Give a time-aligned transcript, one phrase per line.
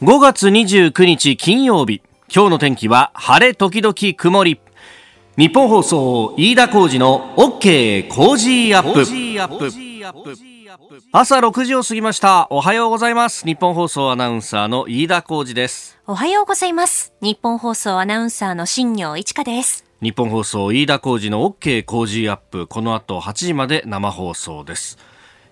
[0.00, 2.02] 5月29日金曜日。
[2.32, 4.60] 今日の天気は晴れ時々曇り。
[5.36, 9.04] 日本放送飯田浩二の OK 工事アップ。
[11.10, 12.46] 朝6時を過ぎました。
[12.50, 13.44] おはようございます。
[13.44, 15.98] 日本放送アナウンサーの飯田浩二です。
[16.06, 17.12] おはようございます。
[17.20, 19.84] 日本放送アナウンサーの新業一華です。
[20.00, 22.68] 日本放送飯田浩二の OK 工事アップ。
[22.68, 24.96] この後8時まで生放送です。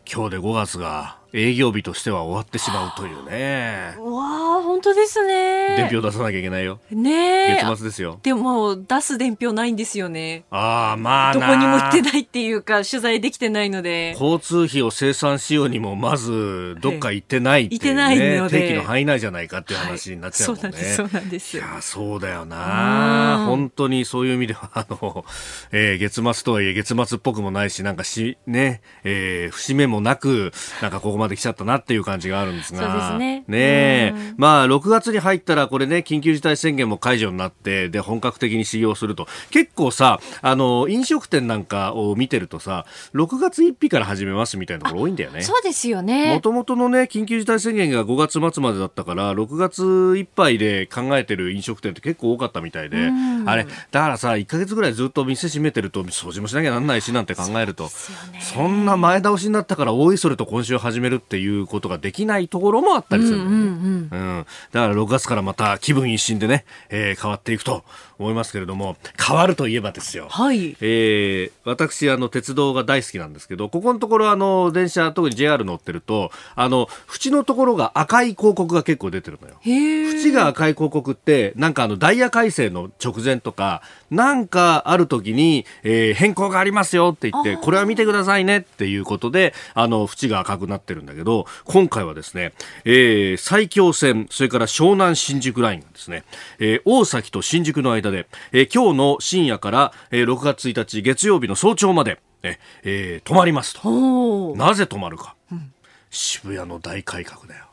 [0.08, 3.94] 今日で5月が営業日としては終わってしまうというね。
[3.98, 5.76] わあ、本当ですね。
[5.76, 6.80] 伝票出さなきゃいけないよ。
[6.90, 8.20] ね月末ですよ。
[8.22, 10.44] でも、出す伝票ないんですよね。
[10.50, 14.12] ああ、まあどこにも行ってないっていうか、取材できてないので。
[14.20, 18.60] 交通費を生産しようにも、まず、どっか行ってないっていう、ね、行ってないので。
[18.60, 20.62] 定期の範囲内じゃないかっていう話になっちゃうもんね。
[20.62, 21.56] はい、そうなんです、そうなんです。
[21.56, 23.44] いや、そうだよな。
[23.46, 25.24] 本当にそういう意味では、あの、
[25.72, 30.52] えー、月末とはいえ月末っぽくもないし、なんかし、ね、えー、節目もなく、
[30.82, 32.80] なんかここまで来ちゃったなっていう感じがあるんですが。
[32.80, 33.44] そうですね。
[33.48, 39.26] ねまあ、6月に入ったらこれね、緊急事態宣言も解除になって、で、本格的に修行すると。
[39.50, 45.42] 結構さ、あの、飲食店なんかを見てるとさ、6月1日から始めますみたいなところ多いんだよね。
[45.42, 46.34] そうですよね。
[46.34, 53.10] もともとのね、緊急事態宣言が5月末までだったから、6月いっぱいで考えてる飲食店って結構多かったみたいで、
[53.46, 63.56] あれ、だからさ、1か月ぐらいずっと店閉めてると、掃除もしなきゃなんないしなんて考えると、そ,、そんな前倒しになったから、おいそれと今週始めるっていうことができないところもあったりするんだよね。
[63.56, 67.84] うん、うんうん、だから6月からまた気分一新でね、えー、変わっていくと
[68.18, 70.28] 思いますけれども、変わるといえばですよ。
[70.30, 70.76] はい。
[70.80, 79.56] えー、私、あの、鉄道が大好きなんですけど、ここのところ、あの、電車、特に JR 乗ってると、あの、縁のところが赤い広告が結構出てるのよ。
[79.64, 92.52] 縁が赤い広告って、なんかあの、ダイヤ改正の直前とか、なんかある時に、えー、変更がありますよって言って、これは見てくださいねっていうことで、あの、縁が赤くなってるんだけど、今回はですね、
[92.84, 96.24] えー、埼京線、それから湘南新宿ラインがですね、
[96.58, 104.56] えー、大崎と新宿の間で、えー、今日の深夜から、えー、6月1日月曜日の早朝まで、ええー、止まりますと。
[104.56, 105.72] なぜ止まるか、うん、
[106.10, 107.65] 渋谷の大改革だよ。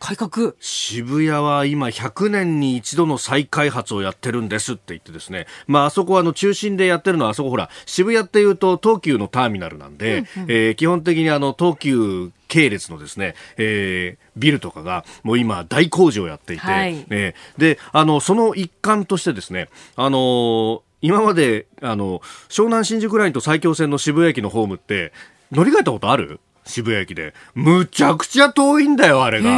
[0.00, 0.54] 改革。
[0.60, 25.12] 渋谷は今100年に一度の再開発をやってるんですって言ってですね、まあ、あそこはあの中心でやってるのはあそこほら渋谷っていうと東急のターミナルなんで、うんうん、えー、基本的にあの東急系列のですね、えー、ビルとかがもう今大工事をやっていて、はい、えー、であのその一環としてですねあのー今まであの湘南新宿ラインと埼京線の渋谷駅のホームって
[25.50, 26.40] 乗り換えたことある？
[26.64, 27.34] 渋谷駅で。
[27.54, 29.50] むちゃくちゃ遠いんだよ、あれが。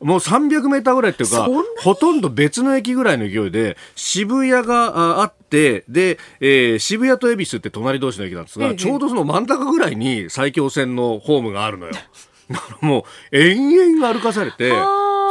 [0.00, 1.48] もう300メーターぐらいっていうか、
[1.82, 11.92] ほとんど別の駅ぐらいの勢いで、渋谷があって、で、えー、渋谷と恵比寿って隣同士の駅なんですが、ちょうどその真ん中ぐらいに埼京線のホームがあるのよ。
[12.80, 14.72] もう、延々歩かされて、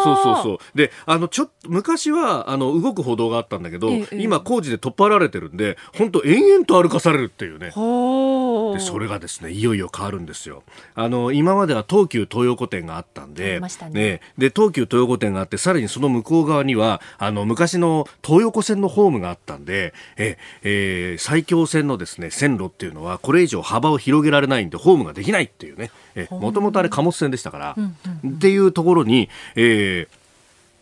[0.03, 0.77] そうそうそう。
[0.77, 7.67] で、あの、ちょっと、昔は、あの、動く歩道があったんだけど、ええ、今工事で取っ払われてるんで、本当延々と歩かされるっていうね。
[7.67, 10.63] で、それがですね、いよいよ変わるんですよ。
[10.95, 25.91] あの、今までは東急東横店があったんで、ね、ね、で、東急東横店があって、さらにその向こう側には、あの、昔の東横線のホームがあったんで、え、えー、埼京線のですね、線路っていうのは、これ以上幅を広げられないんで、ホームができないっていうね。
[26.31, 30.07] もともとあれ貨物船でしたから、っていうところに、え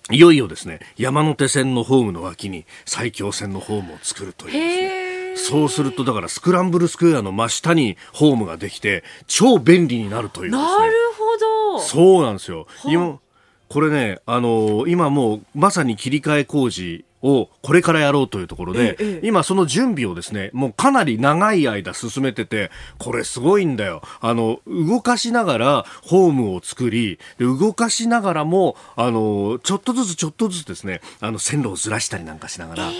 [0.09, 5.15] ー、いよいよですね、山手線のホームの脇に埼京線のホームを作るというですね。
[5.35, 10.63] そうすると、だからスクランブルスクエアの真下にホームができて、超便利になるというですね。
[10.63, 11.79] なるほど。
[11.79, 12.67] そうなんですよ。
[12.85, 13.19] 今、
[13.67, 22.69] これね、あのー、今もうまさに切り替え工事をこれからやろうというところで、ええ、今その準備をですね、もうかなり長い間進めてて、
[22.99, 24.03] これすごいんだよ。
[24.21, 32.91] あの、動かしながらホームを作り、動かしながらも、あの、ちょっとずつちょっとずつですね、あの、線路をずらしたりなんかしながら、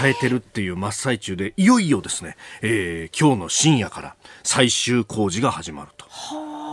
[0.00, 5.95] 変えてるっていう真っ最中で、いよいよですね、えー、今日の深夜から最終工事が始まると。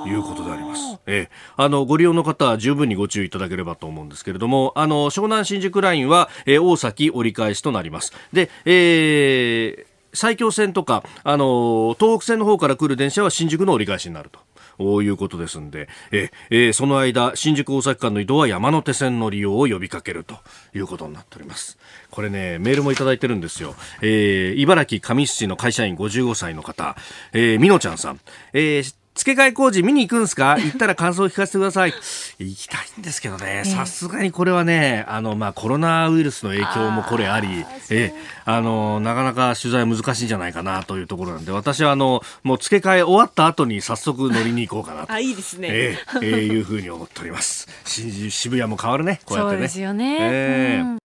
[0.08, 1.00] いうことであります。
[1.06, 1.28] えー、
[1.58, 8.14] あのご利用の方は十分にご注意いただければと思うんですけれども、あの湘南新宿ラインは、えー、大崎折り返しとなります。
[8.32, 14.40] で、えー、埼京線とか、あの東北線の方から来る電車は新宿の折り返しになると。
[14.79, 20.35] ういうことですんで、ええその間、新宿大崎間の移動は山手線の利用を呼びかけると
[20.73, 21.78] いうことになっております。
[22.09, 23.76] これね、メールもいただいてるんですよ。
[24.02, 26.96] えー、茨城上市の会社員55歳の方、
[27.34, 28.20] えー、みのちゃんさん、
[28.53, 30.58] えー付け替え工事見に行くんですか？
[30.60, 31.94] 行ったら感想を聞かせてください。
[32.40, 38.14] 行きたいんですけどね、さすがにこれはね、あの、まあ、コロナウイルスの影響もこれあり、え
[38.46, 45.14] あの、なかなか取材難しいんじゃないかなというところなんで、私はあの、もう付け替え終わった後に早速乗りに行こうかなと。
[45.14, 45.68] あ、いいですね。
[45.72, 47.68] えー、えー、いうふうに思っております。
[47.86, 49.58] 渋谷も変わるね、こうやってね。
[49.58, 50.18] そうですよね。
[50.20, 50.98] えー、うん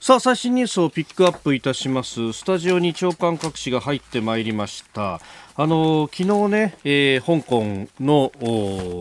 [0.00, 5.20] さあ最新ニュースをピックアップいたしますスタジオに長官各紙が入ってまいりました
[5.60, 8.30] あの昨日ね、えー、香港の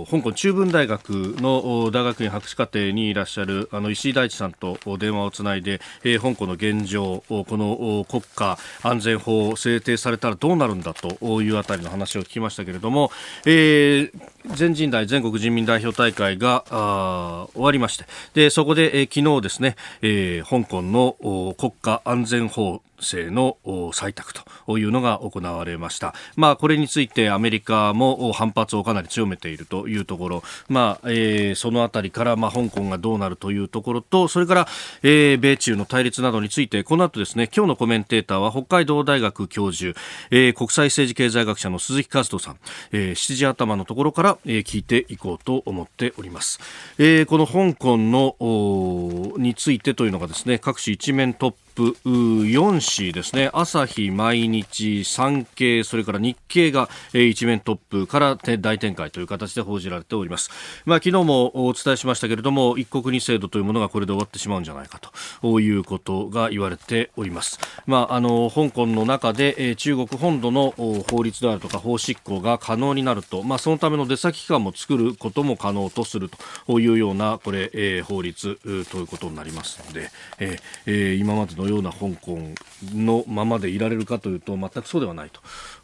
[0.09, 13.11] 香港中文大学の大学院博士課程にいらっしゃるあの石井大地さんと電話をつないで、えー、香港の現状この国家安全法制定されたらどうなるんだというあたりの話を聞きましたけれども、
[13.45, 14.11] えー、
[14.55, 16.63] 全人代全国人民代表大会が
[17.53, 24.33] 終わりましてでそこで、えー、昨日ですね、えー、香港の国家安全法制の採択
[24.65, 26.13] というのが行われました。
[26.35, 34.67] まあ、これについてアメリカも反発をかなり強めているというところ、まあえー、そのあたりから、まあ、香港がどうなるというところと、それから、
[35.03, 39.97] えー、米中の対立などについて、この後ですね、今日のコメンテーターは北海道大学教授、
[40.31, 42.57] えー、国際政治経済学者の鈴木和人さん、
[42.91, 46.59] えー、7時頭のところから、えー、聞いていこうと思っております。
[46.97, 53.51] えー、この香港のについてというのがですね、各種一面トッププ4紙ですね。
[53.53, 60.49] 朝日毎日産経それから日経が、一面トップから大展開という形で報じられております、
[60.85, 64.99] まあ、昨日もお伝えしましたけれども一国二制度というものがこれで終わってしまうんじゃないか
[65.41, 70.73] ということが言われております、まあ、あの香港の中で、中国本土の
[71.09, 76.29] 法律であるとか法執行が可能になると、まあ、そのための出先機関も作ることも可能とする
[76.65, 78.59] というようなこれ、え、法律
[78.89, 80.09] ということになりますので、
[80.39, 82.39] えー、今までのような香港
[82.93, 85.31] のままでいられるかというと全くそうではない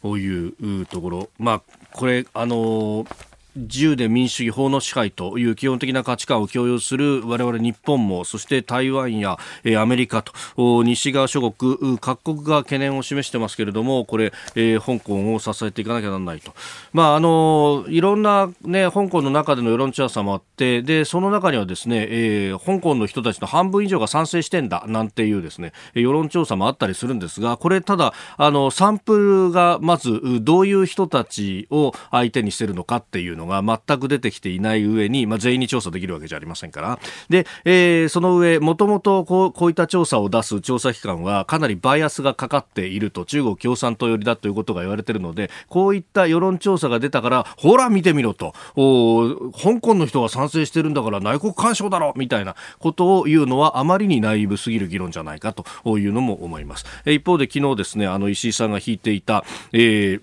[0.02, 3.06] というところ、まあ、これあの
[3.56, 9.38] 自由で民主主義法の支配という基本的な価値観を共有する我々日本もそして台湾や
[9.78, 16.52] アメリカと西側諸国各国が懸念を示してますけれどもこれ、えー、香港を支えていかなきゃならないと、
[16.92, 36.98] まあ、あのいろんな、ね、香港の中での世論調査もあってでその中にはですね、えー、香港の人たちの半分以上が賛成してんだなんていうですね世論調査もあったりするんですがこれただあのサンプルがまずどういう人たちを相手にしてるのかっていうののが全く出てきていない上に、まあ、全員に調査できるわけじゃありませんから。
[37.28, 55.64] で、えー、その上、もともとこうこういった調査を出す調査機関はかなりバイアスがかかっていると、中国共産党寄りだということが言われているので、こういった世論調査が出たから、ほら見てみろと、お香港の人が賛成してるんだから内国干渉だろみたいなことを言うのはあまりにナイブすぎる議論じゃないかと
[55.98, 56.84] いうのも思います。
[57.06, 60.20] 一方で昨日ですね、あの石井さんが引いていた、え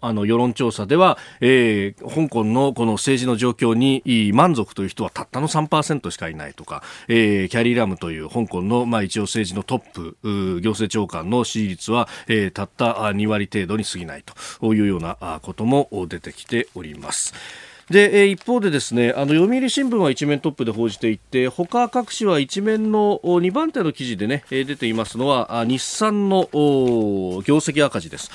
[0.00, 10.16] あの世論調査では、えー、香港のこの政治の状況に満足という人はたったの3%しかいないとか、えー、キャリー・ラムという香港の、まあ、一応政治のトップ
[10.60, 14.24] 行政長官の支持率は、えー、たった2割程度に過ぎない
[14.60, 17.34] というようなことも出てきております。
[17.90, 28.30] で、一方でですね、あの読売新聞は一面トップで報じていて、他各紙は一面の2番手の記事でね、出ていますのは、日産の業績赤字です。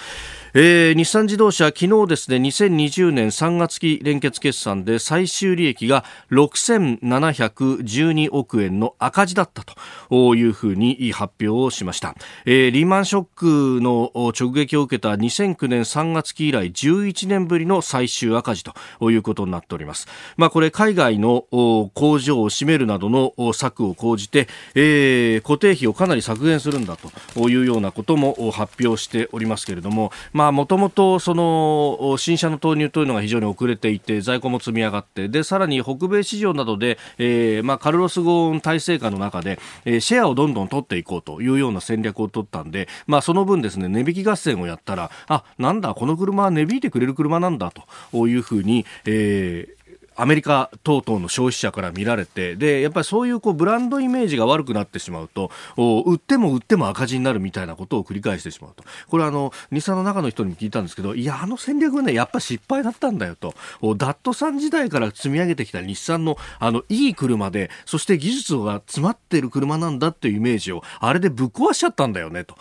[0.56, 9.64] えー、日産自動車昨日ですね2020年3月期連結決算で最終利益が6712億円の赤字だった
[10.10, 12.16] というふうに発表をしました、
[12.48, 18.74] えー、リーマンショックの直撃を受けた2009年3月期以来11年ぶりの最終赤字と
[19.12, 20.08] いうことになっております。
[20.36, 26.98] まあこれ海外の工場を閉めるなどの策を講じて、えー、固定費をかなり削減するんだ
[27.36, 30.12] というようなことも発表しておりますけれども、
[30.52, 47.72] もともとその新車の投入というのが非常に遅れていて在庫も積み上がってでさらに北米市場などで、えーまあ、カルロス・ゴーン体制下の中で、えー、シェアをどんどん取っていこうというような戦略を取ったんで、まあ、その分ですね値引き合戦をやったらあなんだこの車は値引いてくれる車なんだ
[48.12, 49.79] というふうに、えー
[50.22, 58.84] アメリカ等々の消費者から見られてでやっぱりそういうこうブランドイメージが悪くなってしまうと売っても売っても赤字になるみたいなことを繰り返してしまうと。
[59.08, 63.54] これはあの日産の中の人に聞いたんですけどいやあの戦略はねやっぱ失敗だったんだよと。
[63.96, 72.56] ダットさん時代から積み上げてきた日産のあのいい車でそして技術が詰まってる車なんだっていうイメージをあれでぶっ壊しちゃったんだよねと。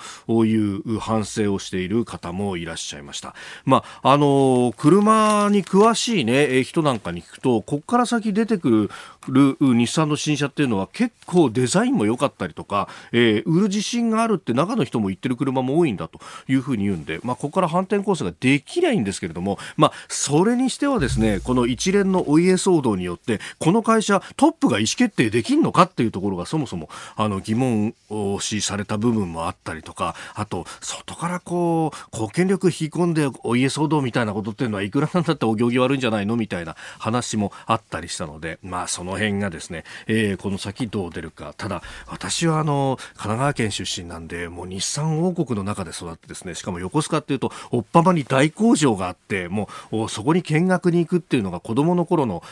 [0.45, 3.35] いう反省をしている方もいらっしゃいました。
[3.65, 8.91] まああの車に詳しいね人なんかに聞くととここから先出てくる
[9.31, 16.19] る日産の新車っていうのは結構デザインも良かったりとか、えー、売る自信があるって中の人も言ってる車も多いんだと
[16.49, 52.43] いうふうに言うんで、まあ、ここから反転攻勢ができりゃいいんですけれども、まあ、それにしてはですねこの一連のお家騒動によってこの会社トップが意思決定できるのかっていうところがそもそもあの疑問を視された部分もあったりとかあと外からこう貢献力引き込んでお家騒動みたいなことっていうのはいくらなんだってお行儀悪いんじゃないのみたいな話もあったりしたのでまあその辺がですね、えー、この先どう出るかただ私はあの神奈川県出身なんでもう日産王国の中で育ってですねしかも横須賀っていうとおっぱまに大工場があってもうそこに見学に行くっていうのが子供の頃の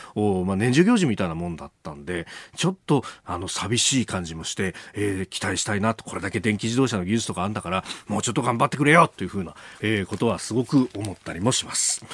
[0.45, 12.05] まあ、年中行事みたいなもんだったんでちょっとあの寂しい感じもして、えー、期待したいなとこれだけ電気自動車の技術とかあんだからもうちょっと頑張ってくれよというふうな、えー、ことはすごく思ったりもします。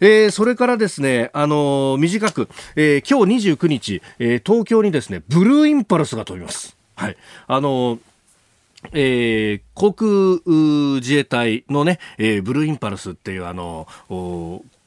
[0.00, 6.76] えー、それからですね、あのー、短く、えー、今日29日、えー、東京にですね、ブルーインパルスが飛びます。
[6.96, 7.16] はい。
[7.46, 8.00] あのー
[8.92, 10.10] えー、航空
[11.00, 13.88] 自衛隊のね、えー、ブルーインパルスっていうあの、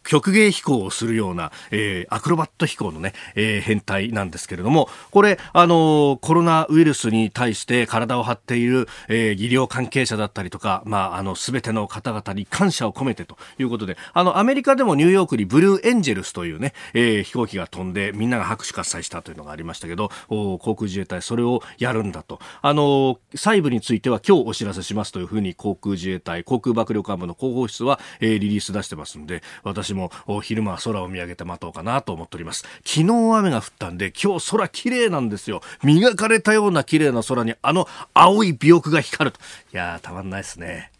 [0.03, 22.39] 曲芸飛行をするような、えー、アクロバット飛行のね、えー、変態なんですけれども、これ、あのー、コロナウイルスに対して体を張っている、えー、医療関係者だったりとか、まあ、あの、すべての方々に感謝を込めてということで、あの、アメリカでもニューヨークにブルーエンジェルスというね、えー、飛行機が飛んで、みんなが拍手喝采したというのがありましたけど、お航空自衛隊それをやるんだと。
[22.61, 32.65] あの細部については今日お知らせしますというふうに航空自衛隊、航空幕僚監部の広報室は、えー、リリース出してますんで、私私も昼間は空を見上げて待とうかなと思っております。
[32.85, 35.61] 昨日雨が降ったんで今日空綺麗なんですよ。
[35.83, 39.39] 磨かれたような綺麗な空にあの青い尾翼が光ると。
[39.73, 40.91] いやたまんないですね。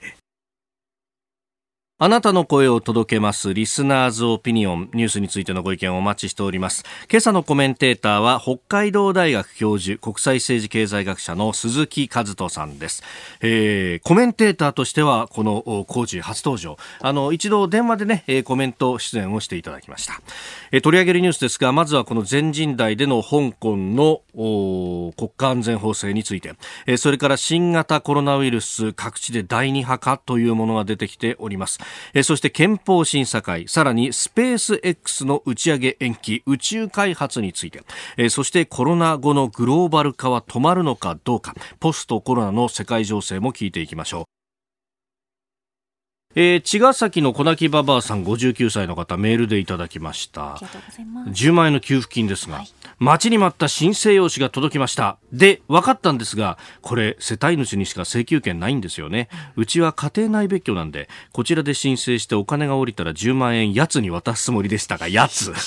[2.04, 6.84] あなたの声を届けますリスナーズオピニオンニュースについてのご意見をお待ちしております。
[7.08, 13.04] 今朝のコメンテーターは北海道大学教授国際政治経済学者の鈴木和人さんです、
[13.42, 16.76] えー、コメンテーターとしてはこの工事初登場。
[17.02, 20.24] あの一度電話でねコメント出演をしていただきました、
[20.72, 26.56] えー、取り上げるニュースですがまずはこの全人代での香港の国家安全法制について、
[26.88, 31.78] えー、それから新型コロナウイルス各地で第二波かというものが出てきております。
[32.14, 37.84] えそして憲法審査会さらにスペース X の打ち上げ延期宇宙開発について、
[38.18, 41.54] えそしてコロナ後のグローバル化は止まるのかどうか。
[41.80, 44.24] ポストコロナの世界情勢も聞いていきましょう。
[46.34, 50.54] えー、茅ヶ崎の小泣ババアさん59歳の方メールでいただきました。
[51.28, 52.68] 10万円の給付金ですが、はい、
[53.02, 65.52] 待ちに待った申請用紙が届きましたで分かったんですがこれ世帯主にしか請求権ないんですよね、うちは家庭内別居なんでこちらで申請してお金が下りたら10万円やつに渡すつもりでしたがやつ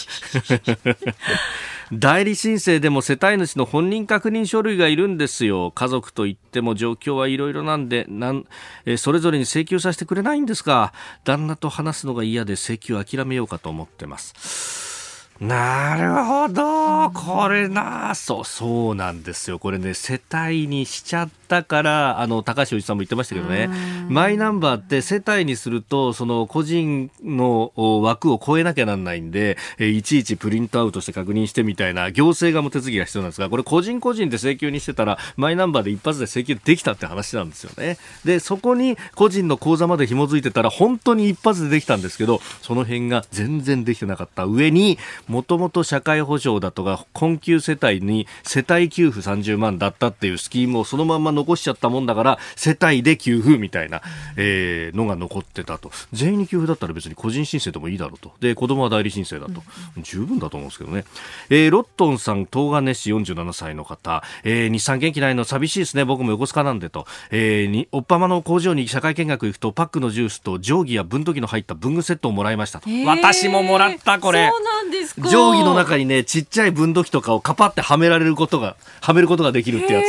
[1.92, 5.70] 代理申請でも世帯主の本人確認書類がいるんですよ。
[5.70, 8.46] 家族といっても状況はいろいろなんで、なん、
[8.86, 10.92] えそれぞれに請求させてくれないんですか。
[11.24, 14.93] 旦那と話すのが嫌で請求を諦めようかと思ってます。
[15.40, 17.10] なるほど。
[17.10, 19.58] これな、そう、そうなんですよ。
[19.58, 23.68] これね、世帯にしちゃったから、あの、高橋おじさんも言ってましたけどね、
[24.08, 37.98] マイナンバーって世帯にすると、その個人の枠を超えなきゃなんないんで、いちいちプリントアウトして確認してみたいな、行政側も手続きが必要なんですが、これ個人個人で請求にしてたら、マイナンバーで一発で請求できたって話なんですよね。
[38.24, 44.96] で、そこに個人の口座まで紐づいてたら、本当に一発でできたんですけど、その辺が全然できてなかった上に、
[45.28, 54.02] もともと社会保障だとか困窮世帯に世帯給付30万だったっていうスキームをそのまま残しちゃったもんだから世帯で給付みたいな、
[54.36, 55.90] えー、のが残ってたと。
[56.12, 58.32] 全員に給付だったら別に個人申請でもいいだろうと。
[58.40, 59.62] で子供は代理申請だと、
[59.98, 61.04] 十分だと思うんですけどね、
[61.50, 66.04] えー、ロットンさん東金市47歳の方、えー、日産元気ないの寂しいですね。
[66.04, 74.50] 僕も横須賀なんでと、えー、におっぱまの工場に社会見学行くとパックのジュースと定規や分度器の入った文具セットをもらいましたと、私ももらったこれ。
[74.50, 80.04] そうなんですか定規の中にね、ちっちゃい分度器とかをカパってはめられることが、はめることができるってやつ。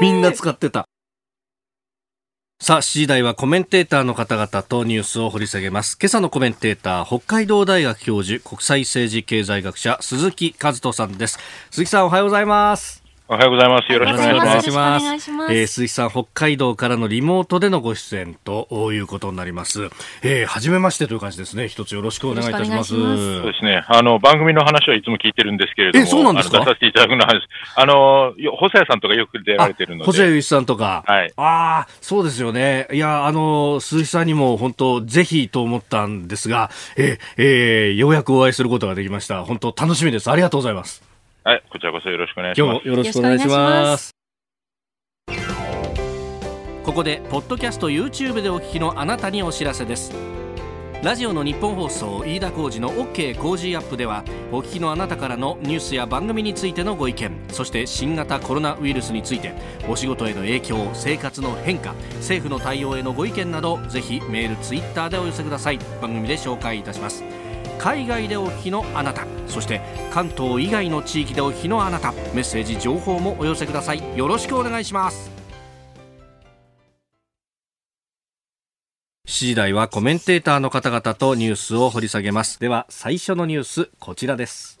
[0.00, 0.86] みんな使ってた。
[2.60, 5.96] さあ、7時台はコメンテーターの方々とニュースを掘り下げます。
[6.00, 11.38] 今朝のコメンテーター、北海道大学教授、国際政治経済学者、鈴木和人さんです。
[11.70, 13.07] 鈴木さん、おはようございます。
[13.30, 13.92] おはようございます。
[13.92, 15.04] よろしくお願いします。
[15.04, 15.52] お願いします。
[15.52, 19.90] えー、鈴木さん、北海道からのリモートでのご出演ということになります。
[20.22, 21.68] えー、初めましてという感じですね。
[21.68, 22.94] 一つよろしくお願いいたします。
[22.94, 23.84] そうですね。
[23.86, 26.04] あの、番組の話はいつも聞いてるんですけれども。
[26.06, 26.56] えそうなんですか？
[26.56, 27.40] あの出させていただくのは、
[27.76, 30.04] あの、よ細谷さんとかよく出られてるので。
[30.06, 31.04] 細谷雄一さんとか。
[31.06, 32.88] はいああ、そうですよね。
[32.94, 39.44] いや、あの、鈴木さんにも本当、ぜひと思ったんですが、えーえーようやくお会いすることができました。
[39.44, 40.30] 本当、楽しみです。
[40.30, 41.06] ありがとうございます。
[41.48, 42.88] はい、こちらこそよろしくお願いします今日。
[42.88, 43.56] もよろしくお願いしま。
[43.56, 44.14] ます
[46.84, 50.12] ここで、ポッドキャスト YouTube でお聞きのあなたにお知らせです。
[51.02, 59.54] ラジオのニッポン放送飯田浩司の OK Cozy up ではお聞きのあなたからのニュースや番組についてのご意見そして新型コロナウイルスについて
[59.88, 67.22] お仕事への影響生活の変化政府の対応へのご意見などぜひメールツイッターでお寄せください番組で紹介いたします
[67.78, 69.26] 海外でお聞きのあなた。
[69.46, 69.80] そして
[70.12, 72.12] 関東以外の地域でお聞きのあなた。
[72.34, 74.18] メッセージ情報もお寄せください。
[74.18, 75.30] よろしくお願いします。
[79.26, 82.58] 7時台はコメンテーターの方々とニュースを掘り下げます。
[82.58, 84.80] では最初のニュースこちらです。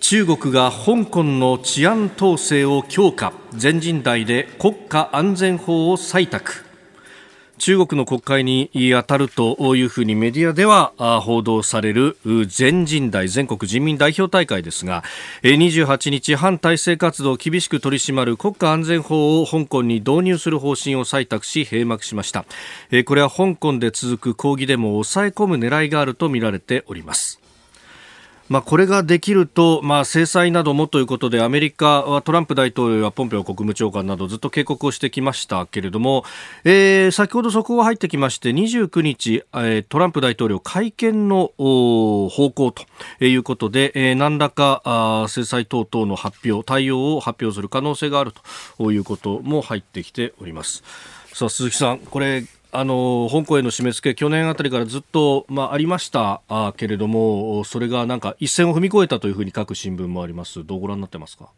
[0.00, 3.32] 中国が香港の治安統制を強化。
[3.52, 6.65] 全人代で国家安全法を採択。
[7.58, 15.02] 中国の国会に当たるというふうにメディアでは報道される全人代全国人民代表大会ですが
[15.42, 22.44] 28日反体制活動を厳しく取り締まる国家安全法を香港に導入する方針を採択し閉幕しました。
[23.04, 27.45] これは香港で続く抗議デモを抑え込む狙いがあるとみられております。
[28.48, 36.24] まあ、これができると、まあ、制裁などもということでアメリカはトランプ大統領やポンペオ国務長官などずっと警告をしてきましたけれども、
[36.64, 42.84] えー先ほど速報が入ってきまして29日、えートランプ大統領会見の方向と
[43.24, 48.32] いうことで、えー何らかあ制裁等々の発表対応を発表する可能性がある
[48.78, 50.84] ということも入ってきております。
[51.32, 52.44] さあ鈴木さん、これ
[52.78, 61.48] あの香港への締め付け、去年あたりからずっと、まあ、ありましたあけれども、それがなんか一線を踏み越えたというふうに書く新聞もあります、どうご覧になってますか？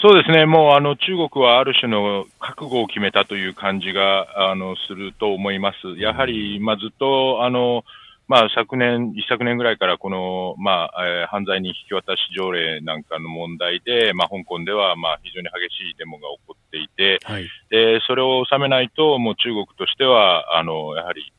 [0.00, 5.98] そうですね、もうあの中国はある種の覚悟を決めたという感じがあのすると思います。
[5.98, 7.84] やはり、まあ、ずっとあの、
[8.26, 21.32] まあ、昨年、一昨年ぐらいからこの、まあえー犯罪人引き渡し条例なんかの問題で、まあ、香港ではまあ非常に激しいデモが起こっていて、はい、でそれを収めないと、もう中国としては、あのやはり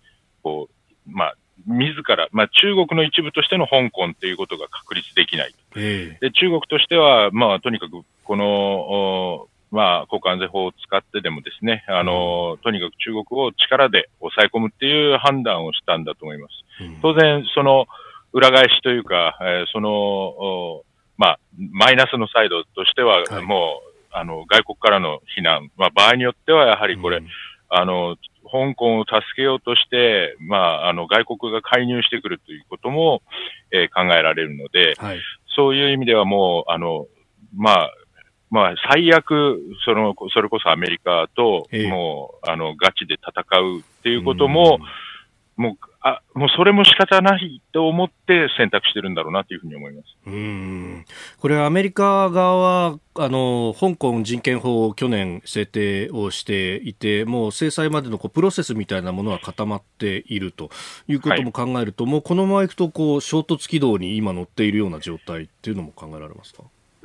[0.43, 5.53] こう、まあ、自ら、まあ、中国の一部としての香港ということが確立できない。
[5.77, 16.53] えで中国としては、まあ、とにかくこの、おまあ、国家安全法を使ってでもですね、あの、とにかく中国を力で抑え込むっていう判断をしたんだと思います。
[17.01, 17.87] 当然、その
[18.31, 20.85] 裏返しというか、えーその、お
[21.17, 21.39] まあ、
[21.71, 23.41] マイナスのサイドとしては、はい。
[23.43, 27.27] もう、あの、外国からの非難、まあ、場合によってはやはりこれ、うん。
[27.69, 33.21] あの、香港を助けようとして、まあ、あの、外国が介入してくるということも、
[33.71, 35.19] えー考えられるので、はい。
[35.55, 37.07] そういう意味ではもう、あの、
[37.55, 37.91] まあ、
[38.55, 44.79] まあ、最悪、その、それこそアメリカとええ、もう、あの、ガチで戦うっていうことも、
[45.57, 50.05] もう、あ、もうそれも仕方ないと思って選択してるんだろうなというふうに思います。
[50.27, 51.05] うん。
[51.39, 52.55] これはアメリカ側
[52.91, 60.69] はあの香港人権法を去年制定をしていてもう制裁までのこうプロセスみたいなものは固まっていると
[61.07, 66.61] いうことも考えると、もうこのままいくとこう衝突軌道に今乗っているような状態っていうのも考えられますか？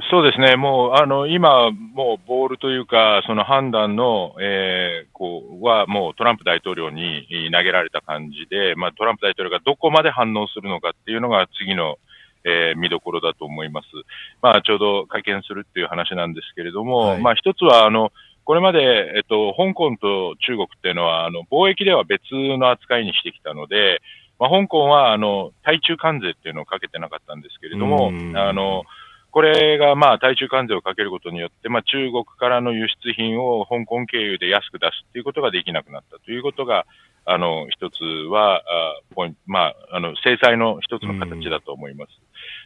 [0.08, 11.98] そうですね、もう、あの、今、もう、ボールというか、その判断の、えー、こう、は、もう、トランプ大統領にえー投げられた感じで、まあ、トランプ大統領がどこまで反応するのかっていうのが、次の、
[12.44, 13.88] えー見どころだと思います。
[14.40, 17.20] まあ、ちょうど会見するっていう話なんですけれども、はい。
[17.20, 18.12] まあ、一つは、あの、
[18.44, 24.00] これまで、えっと、香港と中国っていうのは、あの、貿易では別の扱いにしてきたので、
[24.38, 28.84] まあ、香港は、あの、対中関税っていうのをかけてなかったんですけれどもうん、あの、
[29.30, 36.86] これがまあ対中関税をかけることによって、まあ、中国からの輸出品を香港経由で安く出すっていうことができなくなったということが、
[37.24, 42.12] あの、一つは、あポイント、まあ、あの、制裁の一つの形だと思います。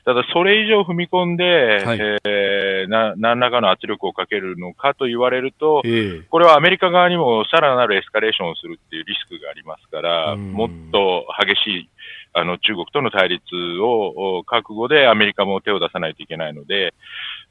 [0.05, 1.99] ただ、それ以上踏み込んで、はい。
[2.25, 6.23] えーな、何らかの圧力をかけるのかと言われると、ええ。
[6.29, 10.53] これはアメリカ側にもさらなるエスカレーションをするっていうリスクがありますから、うん。
[10.53, 11.89] もっと激しい
[12.35, 13.43] あの中国との対立
[13.81, 16.93] をお覚悟でアメリカも手を出さないといけないので、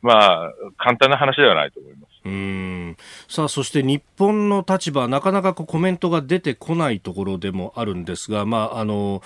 [0.04, 2.14] まあ、簡単な話ではないと思います。
[2.26, 2.96] うん
[3.28, 9.22] さあそして日本の立場、なかなかこうコメントが出てこないところでもあるんですが、まあ、あの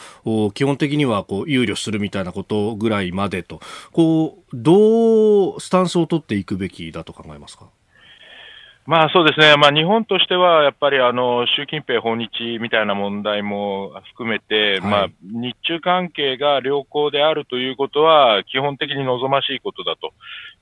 [0.56, 3.60] 基本的にはこう憂慮するみたいなことぐらいまでと
[3.92, 7.68] こうどうスタンスを取っていくべきだと考えますか？
[8.88, 12.30] まあそうですね、まあ、日本としてはやっぱりあの習近平訪日
[12.62, 20.13] みたいな問題も含めて、はい、まあ、日中関係が良好であるということは、基本的に望ましいことだと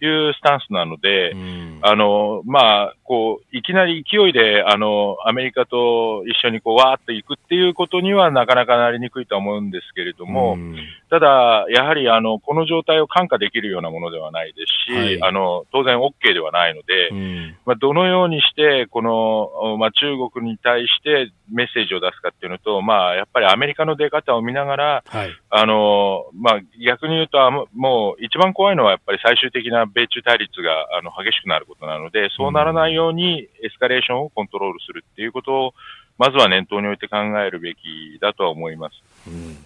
[0.03, 10.75] いうスタンスなので、うん、あのまあ、こういきなり勢いであのアメリカと一緒にこうわーっと行くっていうことにはなかなかなりにくいと思うんですけれども、うん、
[11.11, 35.73] ただ、やはりあのこの状態を看過できるようなものではないですし、はい、あの当然 OK ではないので、うん、まあ、どのよようにして、この、まあ、中国に対してメッセージを出すかっていうのと、まあ、やっぱりアメリカの出方を見ながら、はい、あの、まあ、逆に言うと、もう一番怖いのはやっぱり最終的な米中対立があの激しくなることなので、そうならないようにエスカレーションをコントロールするっていうことを、
[36.17, 38.95] まずは念頭に置いて考えるべきだとは思います。
[39.27, 39.57] うん。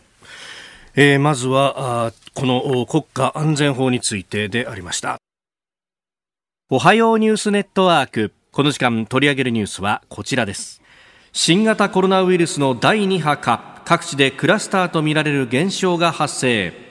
[0.95, 5.17] えー、まずはあこの国家安全法についてでありました。
[6.71, 10.81] おはようニュースネットワークこの時間取り上げるニュースはこちらです。
[11.33, 16.88] 新型コロナウイルスの第2波か各地でクラスターとみられる現象が発生。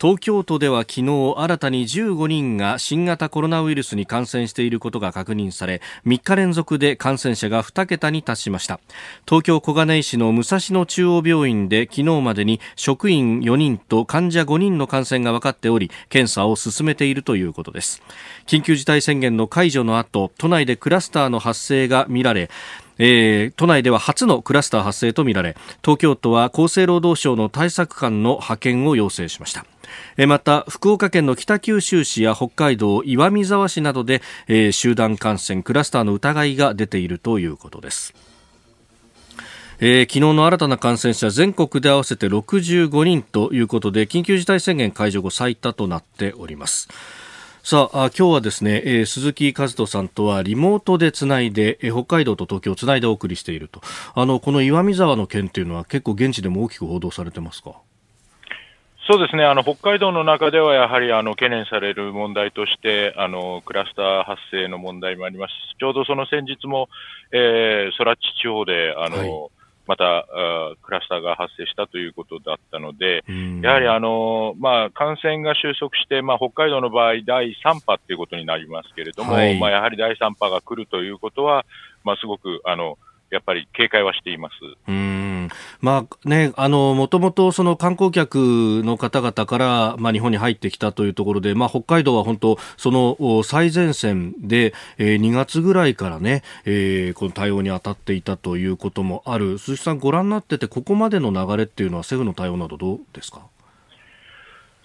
[0.00, 8.78] 東京都では昨日新たに15人が新型コロナウイルスに感染していることが確認され3日連続で感染者が2桁に達しました。
[9.26, 18.00] 東京小金井市の武蔵野中央病院で昨日までに職員4人と患者5人の感染が分かっており検査を進めているということです。
[18.46, 22.50] 緊急事態宣言の解除の後都内でクラスターの発生が見られ
[23.00, 29.64] えー、都内では初のクラスター発生とみられ東京都は厚生労働省の対策官の派遣を要請しました。
[30.26, 38.14] また福岡県の北九州市や北海道岩見沢市などで、え、集団感染クラスターの疑いが出ているということです。
[39.80, 46.88] えー、昨日の新たな感染者全国で合わせて65人ということで緊急事態宣言解除後最多となっております。
[47.62, 53.80] さあ今日はですね、えー、鈴木和人さんとはリモートでつないで、えー、北海道と東京をつないでお送りしていると。
[54.14, 57.74] あのこの岩見沢の件というのは結構現地でも大きく報道されてますか？
[59.10, 65.52] そうですね、あの北海道の中ではやはりあの懸念される問題としてあの、クラスター発生の問題もあります。
[65.52, 66.90] し、ちょうどその先日も、
[67.32, 69.50] えー、空知地方であの、はい、
[69.86, 73.24] またあクラスターが発生したということだったので、
[73.62, 81.64] やはりあの、まあ、感染が収束して、まあ、北海道の場合、第3波ということになりますけれども、はい、まあ、やはり第3波が来るということは、
[82.04, 82.98] まあ、すごくあの
[83.30, 84.54] やっぱり警戒はしています。
[84.88, 85.48] うん
[85.80, 99.58] まあね、あの、もともとその観光客の方々から、まあ日本に入ってきたというところで、まあ北海道は本当、その最前線で、えー、2月ぐらいからね、えー、この対応に当たっていたということもある。
[99.58, 103.40] 鈴木さんご覧になってて、ここまでの流れっていうのは政府の対応などどうですか？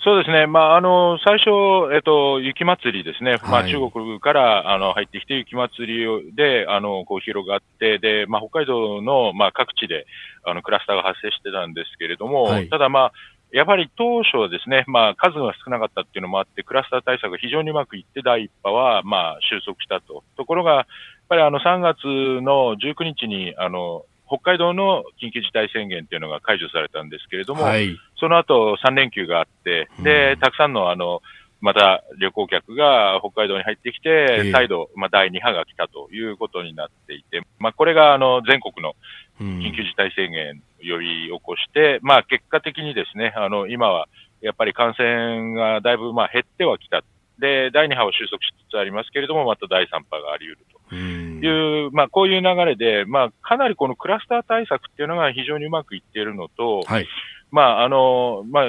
[0.04, 1.50] そうですね、まあ、あの最初、
[1.96, 10.06] えっと、雪まつりですね、はい、まあ、中国からあの入ってきて雪まつりであのこう広がって、でまあ、北海道の、まあ、各地で
[10.44, 13.14] あのクラスターが発生してたんですけれども、はい、ただ、まあ、
[13.54, 20.24] やはり当初はですね、まあ、数が少なかったっていうのもあって、クラスター対策が非常にうまくいって、第1波は、まあ、収束したと。
[20.36, 20.86] ところが、やっ
[21.30, 22.04] ぱりあの3月
[22.42, 31.22] の19日にあの北海道の緊急事態宣言っていうのが解除されたんですけれども、はい、その後3連休があって、で、たくさんのあの、
[31.60, 38.96] また旅行客が北海道に入ってきて、再度、まあ、第2波が来たということになっていて、まあ、これがあの全国の
[39.42, 44.08] 緊急事態宣言を呼び起こして、まあ、結果的にですね、あの今は
[44.40, 47.04] やっぱり感染がだいぶまあ減ってはきた。
[47.40, 50.96] で、第2波を収束しつつありますけれども、また第3波があり得ると。
[50.96, 57.08] いう、まあ、こういう流れで、まあ、かなりこのクラスター対策っていうのが非常にうまくいっているのと、はい、
[57.52, 58.66] まあ、あの、まあ、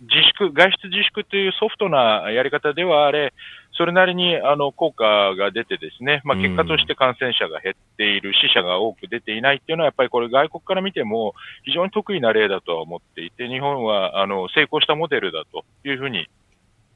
[0.00, 3.32] 自粛、外出自粛というソフトなやり方ではあれ、
[3.76, 16.28] それなりにあの効果が出てですね、まあ、結果として感染者が減っている、死者が多く出ていないっていうのは、やっぱりこれ外国から見ても非常に得意な例だとは思っていて、日本はあの成功したモデルだというふうに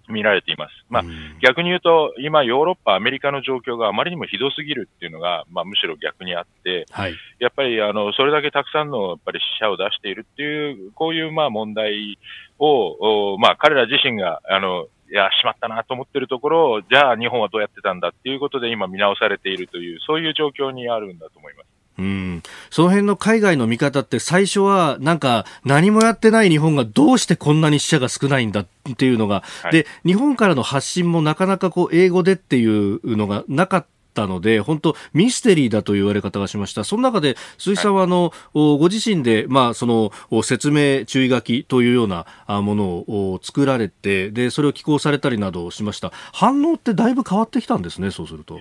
[0.08, 0.72] 見られています。
[0.88, 1.04] まあ、
[1.40, 12.18] 逆に言うと、今、ヨーロッパ、アメリカの状況があまりにもひどすぎるっていうのが、まあ、むしろ逆にあって、はい、やっぱりあのそれだけたくさんのやっぱり死者を出しているっていう、こういうまあ問題
[12.58, 21.77] を、まあ、彼ら自身があのいや、しまったなと思ってるところを、じゃあ日本はどうやってたんだっていうことで今見直されているという、そういう状況にあるんだと思います。
[21.98, 36.84] うん、その辺の海外の見方って最初はなんか何もやってない日本がどうしてこんなに死者が少ないんだっていうのが、はい、で日本からの発信もなかなかこう英語でっていうのがなかったので、本当ミステリーだと言われ方がしました。
[36.84, 38.32] その中で鈴木さんはあの、はい、
[38.78, 46.12] ご自身でまあその説明注意書きというようなものを作られて、でそれを寄稿されたりなどしました。
[46.32, 48.10] 反応ってだいぶ変わってきたんですね。
[48.12, 48.60] そうすると。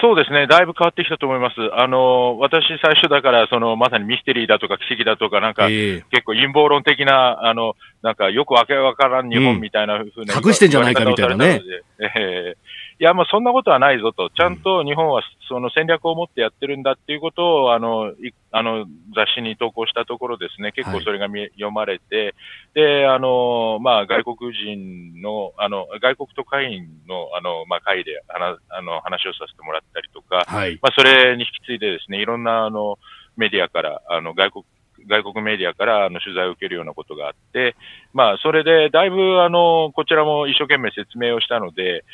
[0.00, 1.56] そうですね、だいぶ変わってきたと思います。
[1.74, 11.60] あの、私最初だから、その、まさにミステリーだとか奇跡だとか、なんか、えー、結構陰謀論的な、あの、なんかよくわけわからん日本みたいなふうな、うん、隠してんじゃないかみたいなね。
[11.98, 18.12] えーいや、もうそんなことはないぞと、ちゃんと日本はその戦略を持ってやってるんだっていうことを、あの、
[18.50, 22.34] あの雑誌に投稿したところですね、結構それが見、はい、読まれて、
[22.74, 32.98] で、あの、まあ、外国人の、あの、外国特派員の、あの、まあ、会で話、あの、話をさせてもらったりとか、はい、まあ、それに引き継いでですね、いろんな、あの、
[33.36, 34.64] メディアから、あの、外国、
[35.06, 37.76] 外国メディアからあの取材を受けるようなことがあって、
[38.12, 42.04] まあ、それでだいぶあのこちらも一生懸命説明をしたので、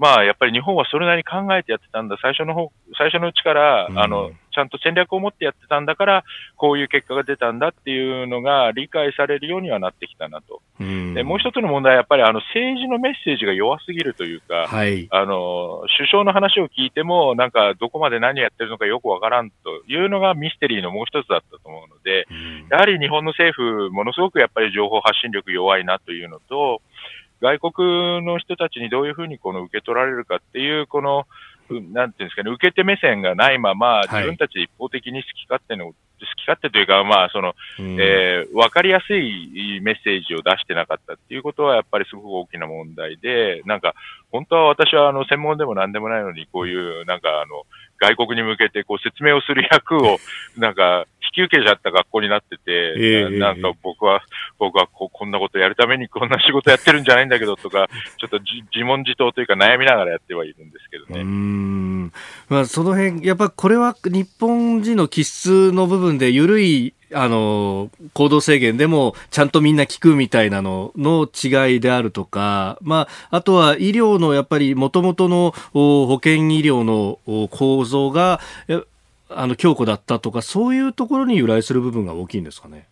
[0.00, 6.24] まあ、やっぱり日本はそれなりに考えてやってたんだ、最初の方、最初のうちから、うん、あの、ちゃんと戦略を持ってやってたんだから、
[6.56, 10.62] こういう結果が出たんだっていうのが理解されるようにはなってきたなと。
[10.80, 26.80] うん、でもう一つの問題は、やっぱりあの政治のメッセージが弱すぎるというか、はい、あの、首相の話を聞いても、なんかどこまで何やってるのかよくわからんというのがミステリーのもう一つだったと思うので、うん、やはり日本の政府、ものすごくやっぱり情報発信力弱いなというのと、
[27.40, 31.26] 外国の人たちにどういうふうにこの受け取られるかっていう、この、
[31.92, 35.92] なんていうんですかね、受け手目線がないまま、自分たちで一方的に好き勝手の、好
[36.36, 43.94] き勝手というか、まあ、その、うん、えー、わかりやすいメッセージを出してなかったっていうことは、やっぱりすごく大きな問題で、なんか、
[44.30, 47.64] 本当は私は、あの、専門でも何でもないのに、こういう、なんか、あの、
[48.00, 50.18] 外国に向けて、こう、説明をする役を、
[50.56, 54.22] なんか、引き受けちゃった学校になってて、えー、なんか僕は、
[54.58, 61.20] 僕はここんなことやるためにこんな仕事やってるんじゃないんだけどとか、 ちょっと自問自答というか悩みながらやってはいるんですけどね。
[61.20, 62.12] うん
[62.48, 77.18] まあ、その辺、やっぱこれは日本人の気質の部分で緩いあの、行動制限でもちゃんとみんな聞くみたいなのの違いであるとか、まあ、あとは医療のやっぱり元々の保険医療の
[77.50, 78.40] 構造が、
[79.28, 82.86] あの強固だったとか、そういうところに由来する部分が大きいんですかね？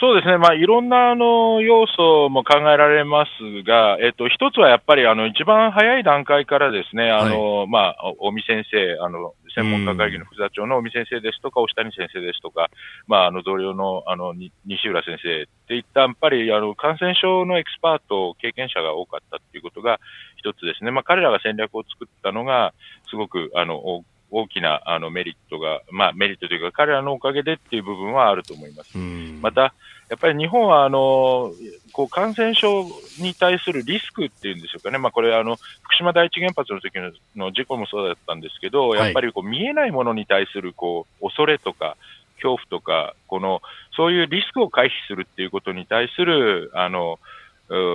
[0.00, 12.70] そうですね、まあ、いろんなあの要素も考えられますが、えっと、一つはやっぱりあの一番早い段階からですね、あの、はい、まあ、尾身先生、あの、専門家会議の副座長の尾身先生ですとか、押谷先生ですとか、
[13.06, 14.34] まあ、あの同僚のあの
[14.64, 20.00] 西浦先生っていった、やっぱりあの感染症のエキスパート、経験者が多かったっていうことが
[20.36, 22.74] 一つですね、まあ、彼らが戦略を作ったのが、
[23.08, 24.04] すごくあの
[24.48, 28.96] きなあのメリットが、まあ、メリットというか、彼らのおかげでっていう部分はあると思います。
[28.96, 29.74] また、
[30.10, 31.52] やっぱり日本はあの
[31.92, 32.84] こう感染症
[33.20, 36.94] に対するリスクっていうんでしょうかね、まあ、これあの、福島第一原発の時
[37.36, 41.96] の事故もそうだったんですけど、やっぱりこう見えないものに対するこう恐れとか、
[42.42, 43.62] 恐怖とか、この
[43.96, 47.20] そういうリスクを回避するっていうことに対する、あの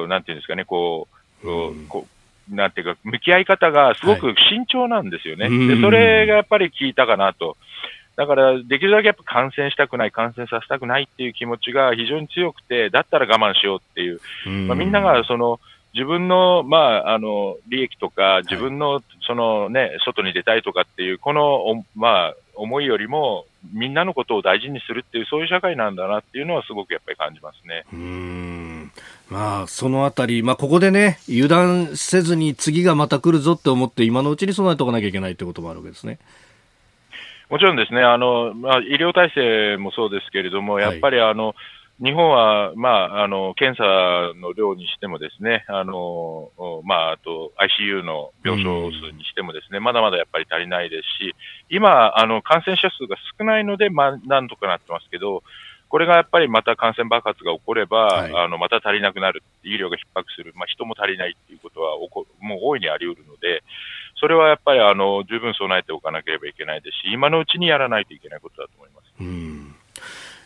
[0.07, 1.09] なんていうんですかね、こ
[1.43, 2.07] う、うん、こ
[2.49, 5.47] なんていうか、向き合い方がすごく慎重なんですよね。
[5.47, 7.57] はい、で、それがやっぱり効いたかなと。
[8.15, 14.21] だから、できるだけやっぱ感染したくない、感染させたくないっていう気持ちが非常に強くて、だったら我慢しようっていう、
[14.67, 15.59] まあ、みんながその、
[15.93, 27.85] 自分の、まあ、あの、利益とか、自分の、そのね、外に出たいとかっていう、この、まあ、思いよりも、みんなのことを大事にするっていう、そういう社会なんだなっていうのはすごくやっぱり感じますね。
[28.97, 36.19] うんまあ、そのあたり、まあ、ここでね、油断せずに次がまた来るぞって思って、今のうちに備えておかなきゃいけないってこともあるわけですね。
[37.49, 41.55] もちろんですね、あの、まあ、医療体制もそうですけれども、やっぱりあの、はい
[42.01, 46.51] 日本は、まあ、あの、検査の量にしてもですね、あの、
[46.83, 51.35] まあ、あと ICU の病床数にしてもですね、うん、まだまだやっぱり足りないですし、
[51.69, 55.43] 今、あの、感染者数が少ないので、まあ、なんとかなってますけど、
[55.95, 63.63] これがやっぱりまた感染爆発が起これば、はい、あの、また足りなくなる、医療が逼迫する、まあ、人も足りないっていうことはこ、もう大いにあり得るので、
[64.19, 69.05] それはやっぱり、あの、十分備えておかなければいけないですし、今のうちにやらないといけないことだと思います。
[69.21, 69.75] うん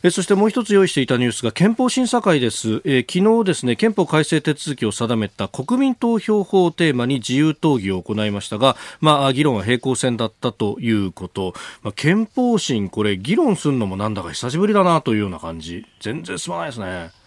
[0.03, 15.85] えそしてもう一つ用意していたニュースが憲法審査会です、えー、昨日ですね憲法改正手続きを定めた国民投票法をテーマに自由討議を行いましたが、まあ、議論は平行線だったということ、まあ、憲法審これ議論するのもなんだか久しぶりだなというような感じ。
[15.99, 17.18] 全然すまないですね。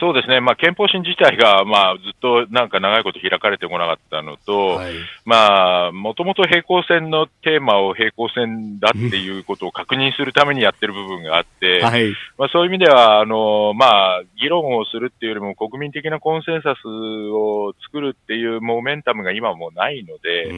[0.00, 4.94] そうですね、まあ、憲法審自体が、まあ、ずっとなんか長いこと開かれてこなかったのと、はい、
[5.26, 20.50] まあ、もともと平行線のテーマを平行線だっていうことを確認するためにやってる部分があって、はい、まあ、そういう意味では、あの、まあ、議論をするっていうよりも国民的なコンセンサスを作るっていうモメンタムが今もうないので、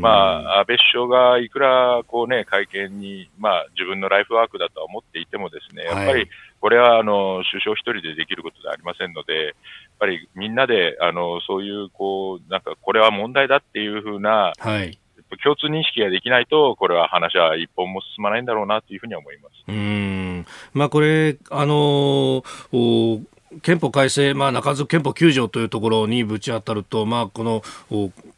[0.00, 6.28] まあ、安倍首相がいくらこうね、会見に、まあ、自分のライフワークだとは思っていてもですね、やっぱり、
[6.60, 9.54] これはあの首相一人でできることではありませんので、やっ
[9.98, 14.98] ぱりみんなであのそういうこうなんかこれは問題だっていうふうな、はい、
[15.42, 19.52] 共通認識ができないと、これは話は一本も進まないんだろうなというふうには思います。
[19.68, 20.46] うん。
[20.72, 23.24] まあ、これ、あのー
[23.62, 27.62] 憲法改正、まあ、中津憲法9条というところにぶち当たると、まあ、この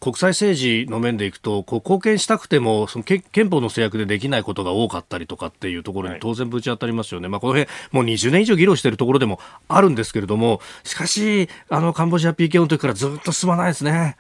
[0.01, 14.17] 国際政治の面でいくとこう貢献したくてもその憲法の制約でできないことが多かったりとかっていうところに当然ぶち当たりますよね、はい、まあ、この辺もう20年以上議論しているところでもあるんですけれどもしかしあのカンボジア PK の時からずっと進まないですね。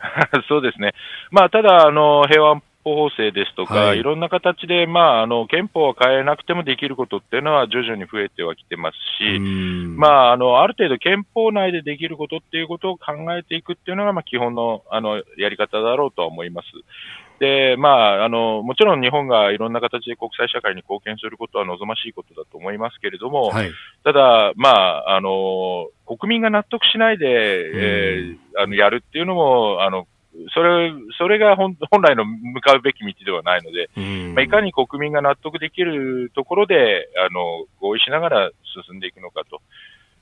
[0.48, 0.94] そうですね、
[1.30, 2.62] まあ、ただあの、平和
[2.94, 16.68] 法制ですとか、はい、いろんな形で、まあ、あの憲法は変えなくてもできることっていうのは徐々に増えてはきてますし、まあ、あのある程度憲法内でできることっていうことを考えていくっていうのが、まあ、基本のあのやり方だろうとは思います。
[17.38, 23.70] で、まあ、あの、もちろん日本がいろんな形で国際社会に貢献することは望ましいことだと思いますけれども、はい、
[24.04, 30.06] ただ、まあ、あの、国民が納得しないで、えー、あの、やるっていうのも、あの、
[30.54, 33.90] それ、それが本来の向かうべき道ではないので、
[34.34, 38.50] まあ、いかに国民が納得できるところで、あの、合意しながら
[38.86, 39.60] 進んでいくのかと。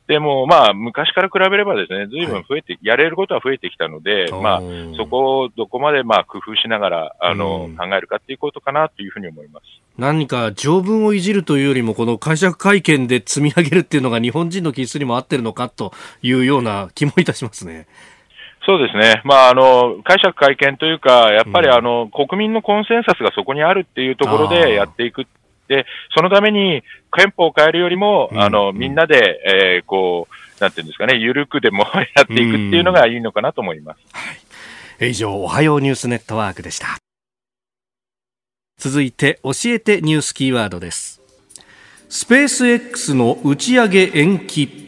[0.07, 4.63] でも、まあ、昔から比べればですね、ずいぶん増えて、はい、やれることは増えてきたので、まあ、
[4.97, 9.65] そこをどこまで、まあ、工夫しながら、あの、考えるかっていうことかなというふうに思います。
[9.99, 17.89] 何か条文をいじるというよりも、この解釈会見で積み上げるっていうのが日本人の気質にも合ってるのかというような気もいたしますね。
[18.67, 25.25] そうですね、まあ、あの解釈会見というか、やっぱりあの、うん、国民のコンセンサスがそこにあるっていうところでやっていく、
[25.69, 26.83] でそのために
[27.17, 31.85] 憲法を変えるよりも、うん、あのみんなで、えー、こうなんていうんですかね、緩くでも
[32.17, 34.01] やっていくっていうのがいいのかなと思います。
[34.13, 36.97] はい、以上、おはようニュースネットワークでした。
[38.79, 41.23] 続いて、教えてニュースキーワードです。
[42.09, 44.86] スペース X の打ち上げ延期。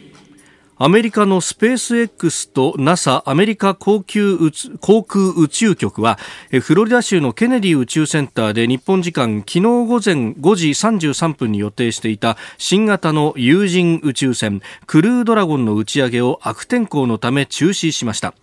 [0.81, 4.37] アメリカのスペース X と NASA アメリカ航空
[4.79, 6.17] 航空宇宙局は
[6.61, 18.33] フロリダ州のケネディ宇宙センターで日本時間昨日午前5時33分に予定していた新型の有人宇宙船クルードラゴンの打ち上げを悪天候のため中止しました。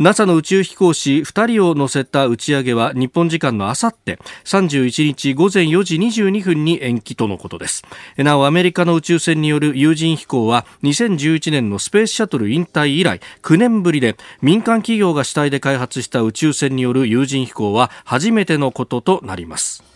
[0.00, 7.84] NASA の宇宙飛行士2人を乗せた打ち上げは日本時間のあさって31日午前4時22分に延期とのことです。
[8.16, 19.93] なおアメリカの宇宙船による有人飛行は2011年のスペースシャトル引退以来9年ぶりで民間企業が主体で開発した宇宙船による有人飛行は初めてのこととなります。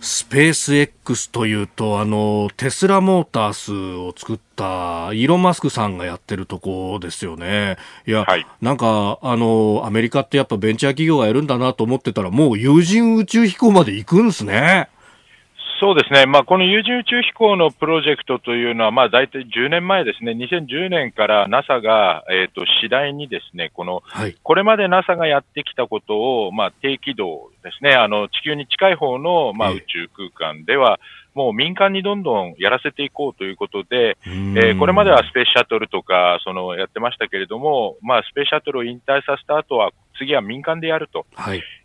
[0.00, 7.76] スペース X というと、あの、テスラモータースを作ったイーロン・マスクさんがやってるとこですよね。
[8.06, 14.88] いや、はい、なんか、あの、アメリカってやっぱベンチャー企業がやるんだなと思ってたら、もう有人宇宙飛行まで行くんですね。
[15.80, 31.00] そうですね、まあ、この有人宇宙飛行のプロジェクトというのは、まあ、大体10年前ですね、2010年から NASA が、えーと、次第にですねこの、はい、これまで NASA がやってきたことを、まあ、低軌道ですね、あの地球に近い方の、まあ、宇宙空間では、
[31.34, 41.24] もう民間にどんどんやらせていこうということで、えー、これまではスペースシャトルとかそのやってましたけれども、まあ、スペースシャトルを引退させた後は、次は民間でやると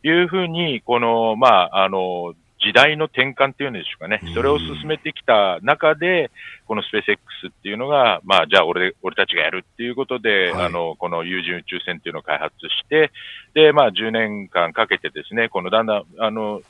[0.04, 2.34] いうふうに、この、まあ、あの、
[2.66, 6.32] 時代の転換っていうんでしょうかね、それを進めてきた中で、
[6.66, 13.12] このスペース X っていうのが、まあ、じゃあ俺、俺たちがやるっていうことで、はい、あの、この有人宇宙船っていうのを開発して、
[13.54, 16.62] で、まあ、10年間かけてですね、このだんだん、あの、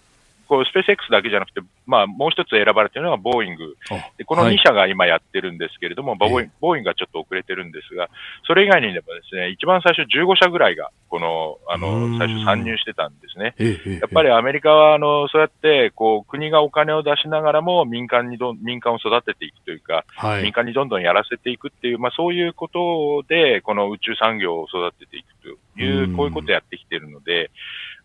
[0.48, 3.76] こうスペース X だけじゃなくて、まあ、もう一つ選ばれているのがボーイング
[4.18, 8.10] で、この2社が今やってるんですけれども、はい、ボーインボーイングがちょっと遅れてるんですが、
[8.48, 13.56] それ以外にでもですね、一番最初15社ぐらいが、この、あの、最初参入してたんですね。
[14.00, 27.52] やっぱりアメリカは、あの、そうやって、こう、国がお金を出しながらも民間にど民間を育てていくというか、はい、民間にどんどんやらせていくっていう、まあそういうことで、この宇宙産業を育てていくという、こういうことをやってきてるので、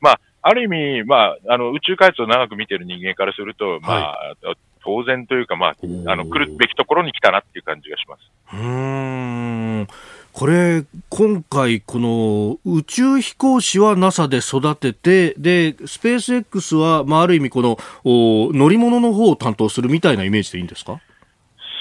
[0.00, 4.35] まあ、ある意味、まあ、あの、宇宙開発を長く見てる人間からすると、まあ、
[4.83, 5.76] 当然というか、まあ、
[6.07, 8.31] あの、来るべきところに来たなっていう感じがします。
[8.55, 9.87] うん。
[10.33, 21.00] これ、今回、この宇宙飛行士は NASA で育てて、で、スペース X は、まあ、ある意味、この乗り物の方を担当するみたいなイメージでいいんですか？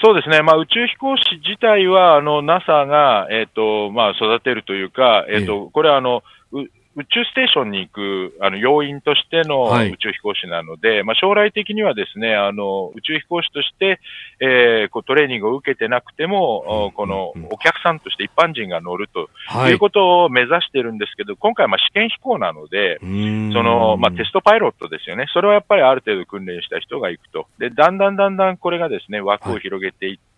[0.02, 6.22] そうですね、まあ、宇宙飛行士自体は、あの、NASA が、えっ、と、まあ、育てるというか、えっ、と、これは、あの、
[6.96, 14.00] 宇宙ステーションに行くあの要員としての宇宙飛行士なので、はい、まあ、将来的にはですねあの宇宙飛行士として、
[14.40, 19.30] えー、こうトレーニングを受けてなくても、うん、このお客さんとして一般人が乗ると
[19.68, 30.29] いうことを目指してるんですけど、今回は試験飛行なので、そのまあ、テストパイロットですよね、それはやっぱりある程度訓練した人が行くと、でだんだんだんだんこれがですね枠を広げていって、はい、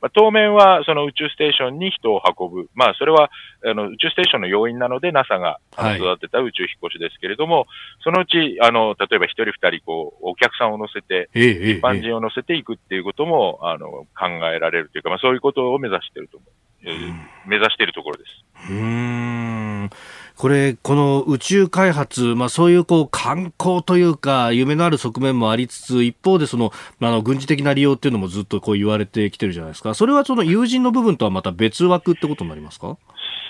[0.00, 3.30] まあ、当面はその宇宙ステーションに人を運ぶ、まあ、それは
[3.64, 7.66] あの宇宙ステーションの要員なので、NASA が育てた宇宙飛行士ですけれども、
[8.04, 16.50] そのうち、あの、例えば一人二人、こう、お客さんを乗せて、一般人を乗せていくっていうことも、あの、考えられるというか、まあ、そういうことを目指していると思う。
[16.84, 17.14] えー、
[17.46, 18.70] 目指しているところです。
[18.70, 19.90] うん
[20.38, 32.96] これ、この宇宙開発、まあ、そういうこう観光というか、夢のある側面もありつつ、一方でその、あの軍事的な利用っていうのもずっとこう言われてきてるじゃないですか、それはその友人の部分とはまた別枠ってことになりますか？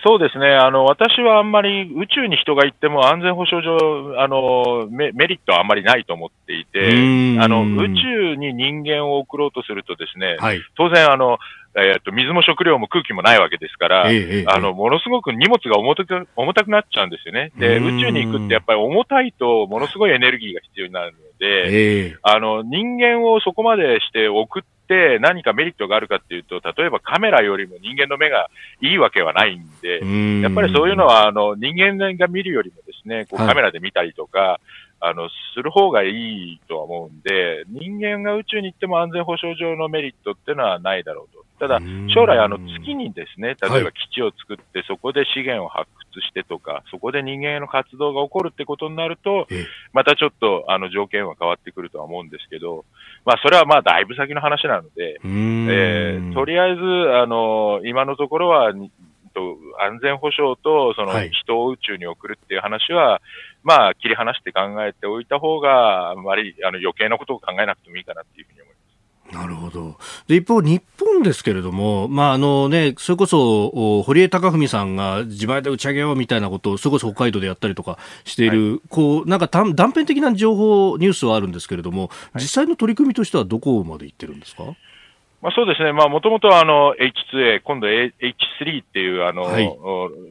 [0.02, 0.54] そうですね。
[0.54, 6.88] あの、私はあんまり宇宙に人が行っても安全保障上、あの、メメリットはあんまりないと思っていて、
[7.40, 11.38] あの、宇宙に人間を送ろうとするとですね、はい、当然あの、
[11.76, 17.52] えっ、と、水も食料も空気もないわけですから、ええ、あの、ものすごく荷物が重たく、重たくなっちゃうんですよね。
[17.56, 24.77] で、宇宙に行くってやっぱり重たいと、ものすごいエネルギーが必要になるので、え、あの、人間をそこまでして送って
[25.20, 28.48] 何かメリットがあるかっていうと、例えばカメラよりも人間の目が
[28.80, 30.00] いいわけはないんで、
[30.42, 41.44] やっぱりそういうのは、あの、人間が見るよりもですね、こうカメラで見たりとか、はいあの、する方がいいとは思うんで、人間が宇宙に行っても安全保障上のメリットっていうのはないだろうと。
[41.58, 41.80] ただ、
[42.14, 49.48] 将来、あの、月にですね、例えば基地を作って、そこで資源を発掘してとか、そこで人間への活動が起こるってことになると、
[49.92, 52.84] またちょっと、あの、条件は変わってくるとは思うんですけど、
[53.24, 58.72] まあ、それはまあ、だいぶ先の話なので、えー、とりあえず、あの、今のところは、
[59.80, 63.20] 安全保障と、その、人を宇宙に送るっていう話は、はい、
[63.62, 68.78] まあ、切り離して考えておいた方が、あまり、あの、余計なことを考えなくてもいいかなっていうふうに思います。
[69.32, 69.98] なるほど。
[70.26, 84.64] で、一方、日本ですけれども、まあ、あのね、それこそ、堀江貴文さんが自前で打ち上げようみたいなことを、それこそ北海道でやったりとかしている、はい、こう、なんか断片的な情報、ニュースはあるんですけれども、実際の取り組みとしてはどこまでいってるんですか、
[85.40, 89.70] まあ、そうですね、まあ、もともとあの H2A、今度 H3 っていうあの、はい、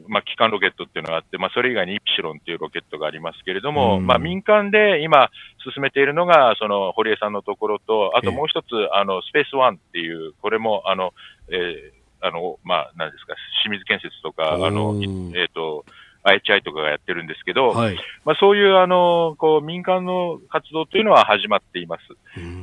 [0.06, 5.30] まあ、機関ロケットっていうのがあって、まあ、それ以外にイプシロンっていうロケットがありますけれども、まあ、民間で今
[5.74, 11.14] 進めているのが、その堀江さんのところと、あともう一つ、あのスペースワンっていう、これもあの、
[11.48, 15.86] えー、あの、まあ、なんですか、清水建設とか、あの、えっ、ー、と、
[16.24, 22.02] IHI とかがやってるんですけど、はい、まあ、そういうあのこう民間の活動というのは始まっています。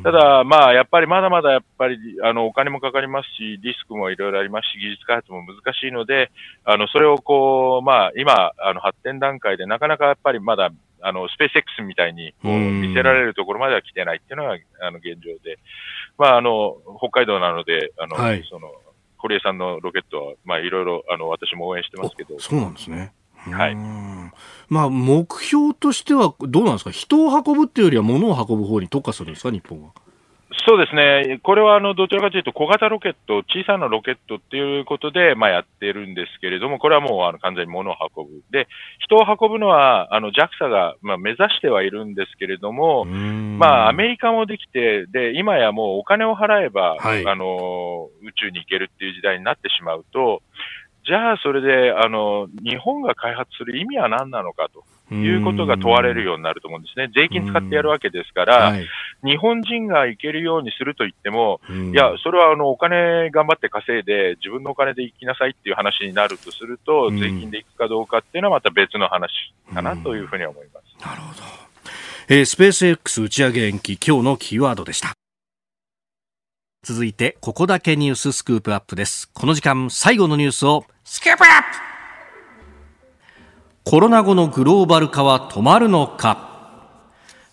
[0.04, 6.32] ただ、まあ、やっぱりまだまだやっぱりあのお金もかかりますし、リスクもいろいろありますし、技術開発も難しいので、
[6.64, 15.60] あのそれをこう、まあ、今、あの発展段階でなかなかやっぱりまだあのスペース X みたいにこう見せられるところまでは来てないっていうのがあの現状で、
[16.18, 18.72] まあ、あの北海道なので、あの、はい、その
[19.18, 22.40] 堀江さんのロケットは、まあ、いろいろあの私も応援してますけど。
[22.40, 23.14] そうなんですね。
[23.52, 23.76] はい。
[24.70, 26.92] まあ、目標としてはどうなんですか？
[26.92, 29.52] 人を運ぶっていうよりは物を運ぶ方に特化するんですか？
[29.52, 29.92] 日本は。
[30.68, 38.42] そうですね、これはあのどちらかというと小型ロケット、小さなロケットっていうことで、まあ、やってるんですけれども、これはもうあの完全に物を運ぶ。
[38.52, 38.68] で、
[39.00, 50.42] 人を運ぶのはあの JAXA が、まあ、目指してはいるんですけれども、まあ、アメリカもできて、で、今やもうお金を払えば、はい、あの宇宙に行けるっていう時代になってしまうと、
[51.06, 54.84] じゃあそれであの日本が開発する意味は何なのかと。
[55.12, 57.12] いうことが問われるようになると思うんですね。
[57.14, 58.88] 税金使ってやるわけですから、はい、
[59.24, 69.32] 日本人が行けるようにすると言っても、いや、それはあのお金頑張って稼いで、自分のお金で行きなさいっていう話になるとすると、税金で行くかどうかっていうのはまた別の話
[69.72, 71.06] かなというふうに思います。
[71.06, 71.42] なるほど。
[72.28, 75.14] えー、スペース X 打ち上げ延期、今日のキーワードでした。
[76.86, 79.28] 続いて、ここだけニューススクープアップです。
[79.34, 81.56] この時間、最後のニュースを、スクープアップ!
[83.84, 86.52] コロナ後のグローバル化は止まるのか。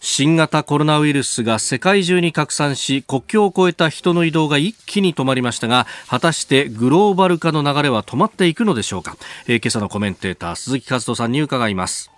[0.00, 9.16] 新型コロナウイルスが世界中に拡散し国境を越えた人の移動が一気に止まりましたが果たしてグローバル化の流れは止まっていくのでしょうか、
[9.46, 12.10] えー、今朝のコメンテーター鈴木和人さんに伺います。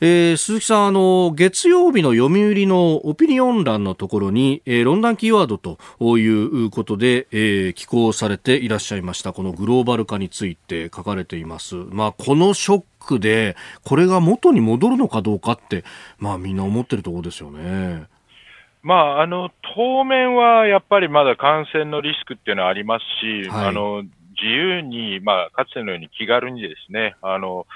[0.00, 5.78] えー、鈴木さん、あの、月曜日の読売のオピニオン欄のところに、えー、論壇キーワードと
[6.18, 11.74] いうことで、えー、寄稿されていらっしゃいました、このグローバル化について書かれています。
[11.74, 15.82] まあ、このショックで、これが元に戻るのかどうかって、
[16.18, 18.04] まあ、みんな思ってるところですよね。
[18.84, 24.04] まあ、あの当面はやっぱりまだ感染のリスクっていうのはありますし、はいあの
[24.40, 27.66] 自由に、まあ、かつてのように気軽にですね、あの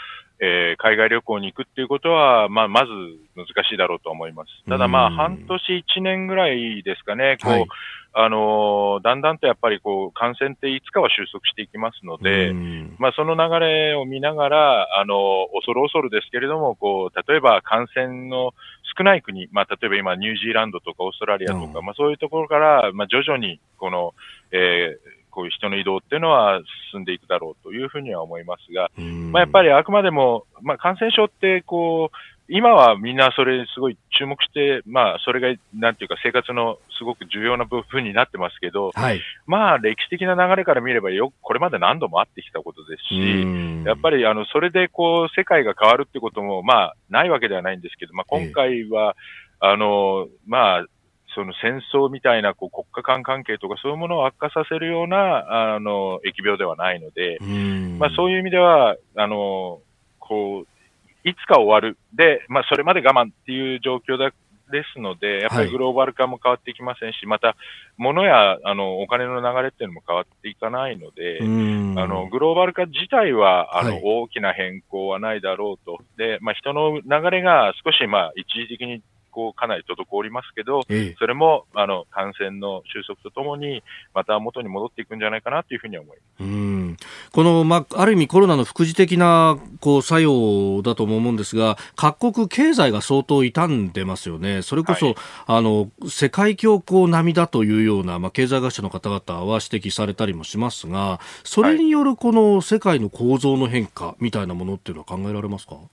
[0.44, 2.90] えー海外旅行に行くっていうことは、まあ、まず
[3.36, 4.48] 難しいだろうと思います。
[4.68, 5.14] ただ、まあ、うん。
[5.14, 7.66] 半年、1年ぐらいですかね、こうはい。
[8.14, 12.96] あのだんだんとやっぱりこう感染っていつかは収束していきますので、うん。
[12.98, 18.52] まあ、その流れを見ながら、あの、恐る恐るですけれども、こう、例えば感染の
[18.98, 21.86] 少ない国、まあ、例えば今、ニュージーランドとかオーストラリアとか、うん。
[21.86, 24.12] まあ、そういうところから、まあ、徐々に、この、
[24.50, 26.60] えーこういう人の移動っていうのは
[26.92, 29.32] 進んでいくだろうというふうには思いますが、うん。
[29.32, 32.16] まあ、やっぱりあくまでも、まあ、感染症って、こう、
[32.48, 39.20] 今はみんなそれすごい注目して、まあ、それが、なんていうか、生活のすごく重要な部分になってますけど、はい。
[39.46, 43.84] まあ、歴史的な流れから見ればよく、これまで何度もあってきたことですし、うん。
[43.84, 49.16] やっぱりあのそれでこう世界が変わるってことも、まあ、ないわけではないんですけど、まあ、今回は、
[49.60, 50.86] あのまあ、
[51.34, 57.98] その戦争みたいなこう国家間関係とかそういうものを悪化させるようなあの疫病ではないので、うん。
[57.98, 59.80] まあ、そういう意味では、あの
[60.18, 64.32] こういつか終わる、で、まあ、それまで我慢っていう状況だ
[64.72, 65.66] ですので、やっぱはい。
[65.66, 67.54] りグローバル化も変わっていきませんし、また、
[67.98, 71.98] 物やあのお金の流れっていうのも変わっていかないので、うん。
[71.98, 74.02] あの、グローバル化自体は、あの、はい。
[74.02, 75.98] 大きな変更はないだろうと。
[76.16, 79.02] で、まあ、人の流れが少し、まあ、一時的に、
[79.32, 81.16] こう、かなり滞りますけど、ええ。
[81.18, 83.82] それも、あの、感染の収束とともに、
[84.14, 86.44] また元に戻っていくんじゃないかなというふうに思います。
[86.44, 86.96] うん。
[87.32, 94.60] この、まあ、ある意味コロナの副次的なこう作用だとも思うんですが各国経済が相当傷んでますよね。
[94.60, 95.14] それこそ、はい。
[95.46, 105.76] あの世界恐慌並みだというような、まあ、経済学者の方々は指摘されたりもしますがそれによるこの世界の構造の変化みたいなものっていうのは考えられますか？
[105.76, 105.86] まあ、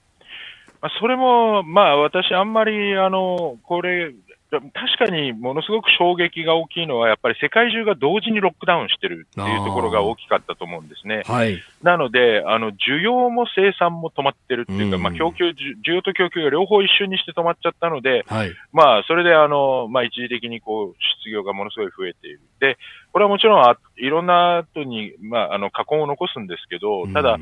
[1.00, 4.14] それも、まあ、私、あんまり、あの、これ、
[4.50, 11.22] 確かにものすごく衝撃が大きいのは、やっぱり世界中が同時にロックダウンしてるっていうところが大きかったと思うんですね。
[11.28, 15.54] はい、なので、あの、需要も生産も止まってるっていうか、うんまあ、供給、需
[15.86, 22.42] 需要と供給が両方一瞬にして止まっちゃったので、はい、まあ、それで、あの、まあ、一時的に、こう、失業がものすごい増えている。
[22.60, 22.80] で、
[23.12, 27.38] これはもちろん、あいろんな後に、まあ、あの、過根を残すんですけど、ただ、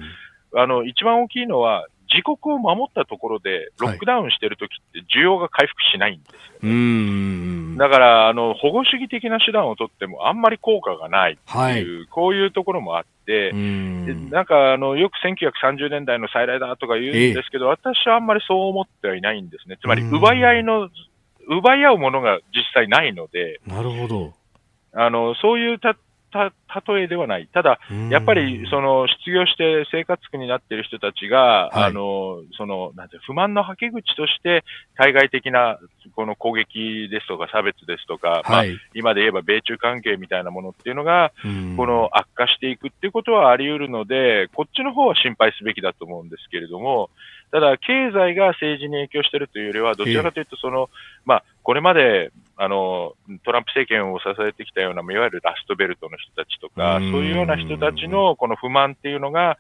[0.56, 7.78] あの、一番大きいのは、自国を守ったところで、ロックダウンしてるときって需要が回復しないんですよ、うーん。
[7.78, 11.82] だから、あの、保護主義的な手段を取ってもあんまり効果がないってはい。
[11.82, 19.78] いう、こういうところもあって、なんか、あの、よく1930年代の再来だとか言うんですけど、私はあんまりそう思ってはいないんですね。
[19.82, 20.16] つまり、うん。
[20.16, 20.90] 奪い合いの、
[21.48, 24.34] 奪い合うものが実際ないので、なるほど。
[24.94, 25.96] あの、そういうた、
[26.68, 27.48] た、例えではない。
[27.52, 27.80] ただ、
[28.10, 31.84] やっぱり、その、失業して生活苦になっている人たちが、はい。
[31.86, 34.64] あの、その、なんて不満のはけ口として、
[34.96, 35.80] 対外的な、
[36.16, 41.76] この攻撃ですとか差別ですとか、まあはい、今で言えば米中関係みたいなものっていうのが、うん。
[41.78, 47.10] この悪化していくっていうことはあり得るので、こっちの方は心配すべきだと思うんですけれども、
[47.52, 50.90] ただ、経済が政治に影響しているというよりは、どちらかというと、その、
[51.26, 53.14] まあ、これまで、あの、
[53.46, 57.12] トランプ政権を支えてきたような、いわゆるラストベルトの人たちとか、うん。
[57.12, 59.58] そういうような人たちのこの不満っていうのが、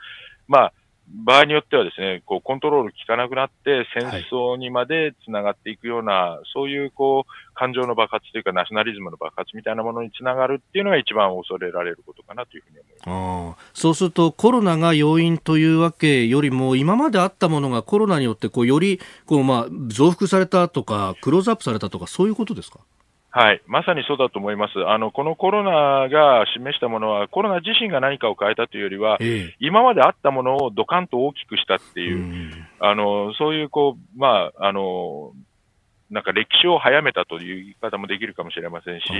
[0.47, 0.73] まあ、
[1.09, 13.81] 場合によってはですね、こう、コントロール効かなくなって、戦争にまでつながっていくような、そういう、こう、感情の爆発というか、ナショナリズムの爆発みたいなものにつながるっていうのが一番恐れられることかなというふうに思います。
[13.81, 22.79] そうするとコロナが要因というわけよりも今まであったものがコロナによってこうよりこう、まあ、増幅されたとかクローズアップされたとかそういうことですか？
[23.37, 24.73] はい、まさにそうだと思います。
[24.87, 35.33] あの、このコロナが示したものは、コロナ自身が何かを変えたというよりは、え今まであったものをドカンと大きくしたってえいう、うんあの、そういう、こう、まあ、あの、
[36.09, 39.11] なんか歴史を早めたという言い方もできるかもしれませんし、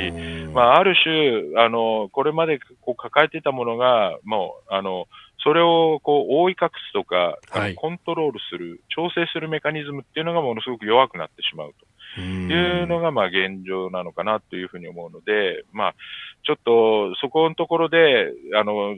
[0.51, 5.07] まあ、ある種、あの、これまでこう抱えていたものが、もう、あの、
[5.43, 7.76] それをこう覆い隠すとか、はい。
[7.76, 11.87] コントロールする、調整するメカニズムっていうのがものすごく弱くなってしまうと。
[12.22, 15.95] いうのがまあ現状なのかなというふうに思うので、まあ、
[16.43, 18.95] ちょっとそこのところで、あの、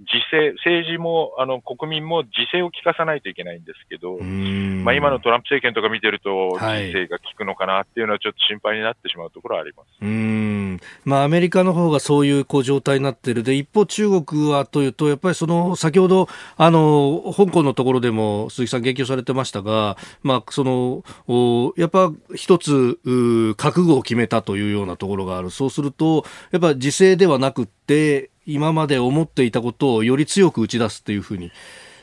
[0.00, 4.84] 自制、政治も、あの、国民も自制を効かさないといけないんですけど、うん。
[4.84, 6.86] まあ今のトランプ政権とか見てると、はい。
[6.86, 9.88] 自制が効くのかなっていうのはちょっと心配になってしまうところはあります。
[10.00, 10.80] うん。
[11.04, 13.42] まあ、アメリカの方がそういうこう状態になっている。
[13.42, 25.50] で一方、中国はというとやっぱりその先ほどあの香港のところでも鈴木さん言及されてましたが、まあ、そのおやっぱ一つう覚悟を決めたというようなところがある。
[25.50, 31.52] そうするとやっぱ自制ではなくって今まで思っていたことをより強く打ち出すっていうふうに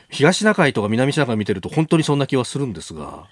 [0.08, 3.24] 東シナ海とか南シナ海見てると本当にそんな気はするんですが。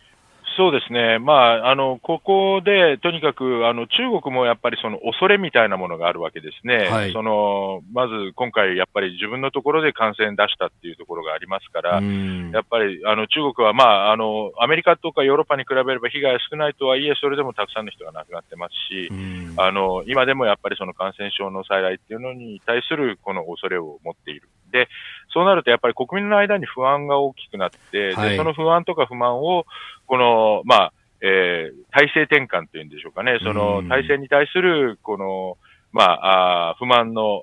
[0.57, 19.11] そうですね、まあ、あのここでとにかくあの中国もやっぱりその恐れみたいなものがあるわけですね、はい、そのまず今回、やっぱり自分のところで感染出したっていうところがありますから、やっぱりあの中国は、まああの、アメリカとかヨーロッパに比べれば被害少ないとはいえ、それでもたくさんの人が亡くなってますし、
[19.57, 24.48] あの今でもやっぱりその感染症の再来っていうのに対するこの恐れを持っている。
[24.70, 24.88] で、
[25.35, 29.66] そうなるとやっぱり国民の間に不安が大きくなって、はい、でその不安とか不満を、
[30.07, 35.59] この、まあ、えー、体制転換っていうんでしょうかね、その体制に対する、この、
[35.93, 37.43] まあ、あ不満の、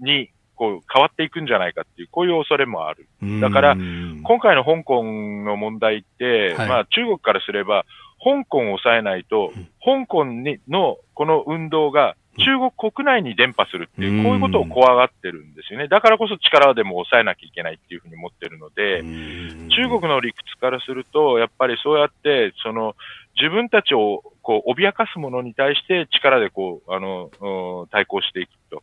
[0.00, 3.08] に、こう、変わっていくんじゃないかっていう、こういう恐れもある。
[3.40, 7.86] だから、今回の香港の問題って、はい、まあ、中国からすれば、
[8.22, 9.52] 香港を抑えないと、
[9.82, 15.88] 香港にのこの運動が中国国内に伝播するっていう、こういうことを怖がってるんですよね。
[15.88, 22.94] だからこそ力でも抑えなきゃいけないっていうふうに思ってるので、中国の理屈からすると、やっぱりそうやって、その、
[23.40, 28.82] 自分たちをこう脅かすものに対して力でこう、あの、対抗していくと。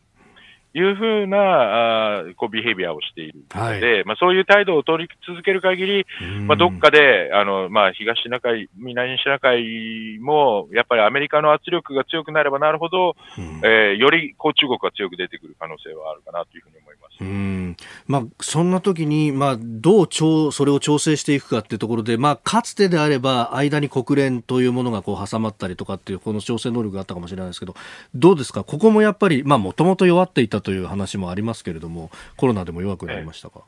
[0.78, 3.40] いうふうなあこうビヘイビアをしている。
[3.54, 6.06] ので、はい、まあ、そういう態度を取り続ける限り、
[6.46, 13.16] まあ、どっかであの、まあ、東シナ海、南シナ海もやっぱりアメリカの圧力が強くなればなるほど、
[13.64, 17.18] えー、よりこう中国が強く出てくる可能性はあるかなというふうに思います。
[17.20, 17.76] うん。
[18.06, 27.74] まあ、そんな時に、まあ、どう調それを調整していくかっていうところで、まあ、かつてであれば間に国連というものがこう挟まったりとかっていうこの調整能力があったかもしれないですけど
[28.14, 28.64] どうですか？
[28.64, 33.62] ここもやっぱりもともと弱っていたという話もありますけれどもコロナでも弱くなりましたか、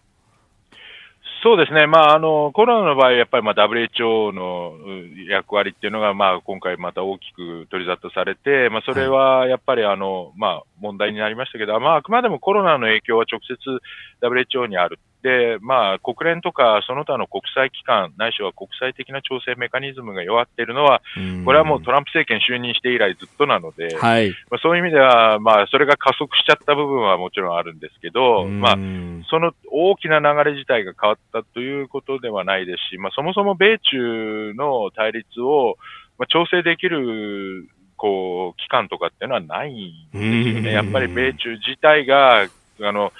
[1.42, 4.74] そうですね、まあ、あのコロナの場合、やっぱりまあ WHO の
[5.26, 13.56] 役割っていうのが、まあ、今回また大きく取り沙汰されて、まあ、それはやっぱりあの、まあ、問題になりましたけど、まあ、あくまでもコロナの影響は直接
[14.22, 21.02] WHO にあるで、まあ、国連とかその他の国際機関、ないしは国際的な調整メカニズムが弱っているのは、
[21.44, 28.76] これはもうトランプ政権就任して以来ずっとなので、はい、まあ、そういう意味では、まあ、それが加速しちゃった部分はもちろんあるんですけど、まあ、
[29.28, 35.76] その大きな流れ自体が変わったということではないですし、まあ、そもそも米中の対立を、
[36.18, 37.68] まあ、調整できる
[38.00, 40.72] こう、機関とかっていうのはないんですよね。
[40.72, 42.48] やっぱり米中自体が、
[42.80, 43.12] あの、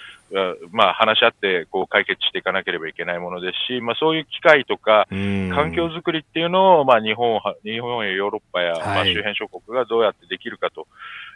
[0.71, 10.87] まあ、話し合ってこう解決していかなければいけないものですし、まあ、そういう機会とか、環境づくりっていうのを、まあ、日本日本やヨーロッパや、まあ、周辺諸国がどうやってできるかと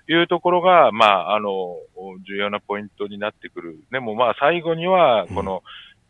[0.08, 1.76] いうところが、まあ、あの
[2.26, 5.62] 重要なポイントになってくる、でもまあ最後にはこの、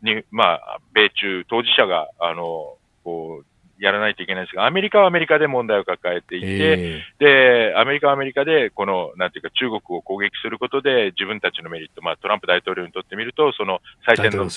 [0.03, 3.45] にまあ、米中当事者があのこう
[3.79, 14.47] やらないといけないんですが、アメリカはアメリカで問題を抱えていて、えー、で、アメリカはアメリカで、この、なんていうか、中国を攻撃することで、自分たちのメリット、まあ、トランプ大統領にとってみると、その、再選の、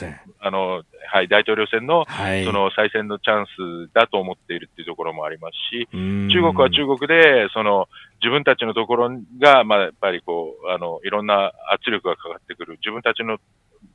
[0.40, 7.88] あの、はい、大統領選の、はい、その、再選のチャンスだと思っているっていうところもありますし、中国は中国で、その、
[8.20, 9.10] 自分たちのところ
[9.40, 13.38] が、まあ、やっぱりこう、あの、いろんな圧力がかかってくる、自分たちの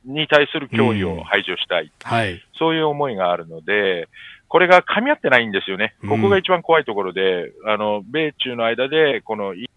[0.04, 4.08] に対する脅威を排除したい、はい、そういう思いがあるので、
[4.48, 5.96] これが噛み合ってないんですよね。
[6.02, 9.68] ここが一番怖いところで、うん、あの、米中の間で、この意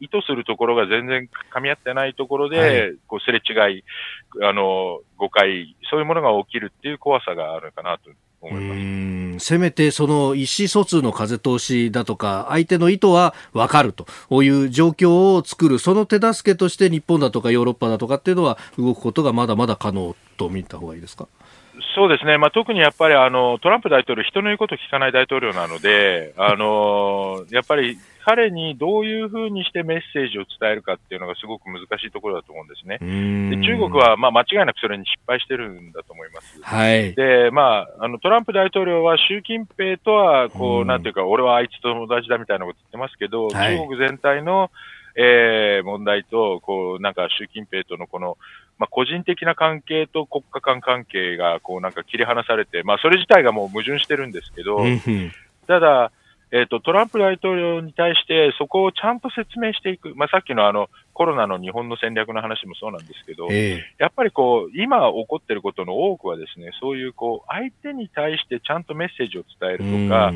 [0.00, 3.84] 図するところが全然噛み合ってないところで、はい、こう、すれ違い、
[4.42, 8.10] あの、誤解、そういうものが起きるっていう怖さがあるかなと
[8.40, 9.46] 思います。
[9.46, 14.06] せめてその意思疎通の風通しだとか、相手の意図は分かると
[14.44, 21.26] いう状況を作る、その手助けとして日本だとかヨーロッパだとかっていうのは動くことがまだまだ可能と見た方がいいですか？
[21.94, 32.98] そうですね、まあ、特にやっぱりあのトランプ大統領、人の言うことを聞かない大統領なので、 あのやっぱり彼にどういうふうにしてメッセージを伝えるかっていうのがすごく難しいところだと思うんですね。
[32.98, 36.60] で中国はまあ間違いなくそれに失敗してるんだと思います。
[36.62, 44.70] はい、で、まあ、あのトランプ大統領は習近平とはこう、なんていうか、俺はあいつと友達だみたいなこと言ってますけど、はい、中国全体の
[45.16, 48.36] えー、問題と、こう、なんか習近平とのこの、
[48.78, 54.80] まあ、個人的な関係と国家間関係が、こう、なんか切り離されて、まあ、それ自体がもう矛盾してるんですけど、
[55.66, 56.10] ただ、
[56.54, 60.14] えっ、ー、と、トランプ大統領に対してそこをちゃんと説明していく。
[60.14, 70.32] まあ、さっきのあの、コロナの日本の戦略の話もそうなんですけど、えー、やっぱりこう、今起こってることの多くはですね、そういうこう、相手に対してちゃんとメッセージを伝えるとか、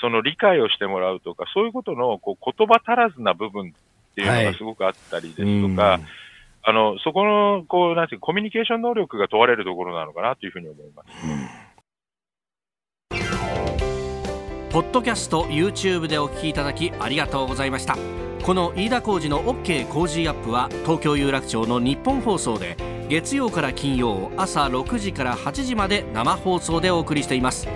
[0.00, 3.72] その理解をしてもらうとか、そういうことのこう言葉足らずな部分
[4.12, 6.02] っていうのがすごくあったりですとか、はい
[6.64, 11.08] あの、そこの、こう、なんていうコミュニケーション能力が問われるところなのかなというふうに思います。
[14.70, 17.96] ポッドキャスト YouTube でお聞きいただきありがとうございました。
[18.42, 22.76] この飯田浩司の OK Cozy up は東京有楽町のニッポン放送で
[23.08, 27.68] 月曜から金曜朝6時から8時まで生放送でお送りしています。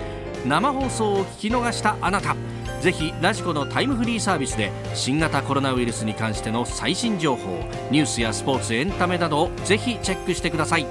[0.45, 2.35] 生放送を聞き逃したあなた
[2.81, 7.59] ぜひラジコのタイムフリーサービスで新型コロナウイルスに関しての最新情報
[7.91, 10.85] ニュースやスポーツエンタメなどをぜひチェックしてください。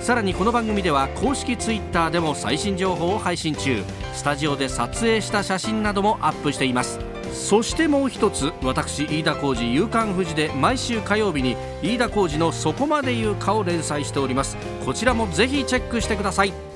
[0.00, 3.82] さらにこの番組では公式ツイッターでも最新情報を配信中。
[4.14, 6.98] スタジオで撮影した写真などもアップしています。
[7.32, 14.56] そしてもう一つ私飯田浩二夕刊富士で毎週火曜日に飯田浩二のそこまで言うかを連載しております。
[14.84, 16.69] こちらもぜひチェックしてください。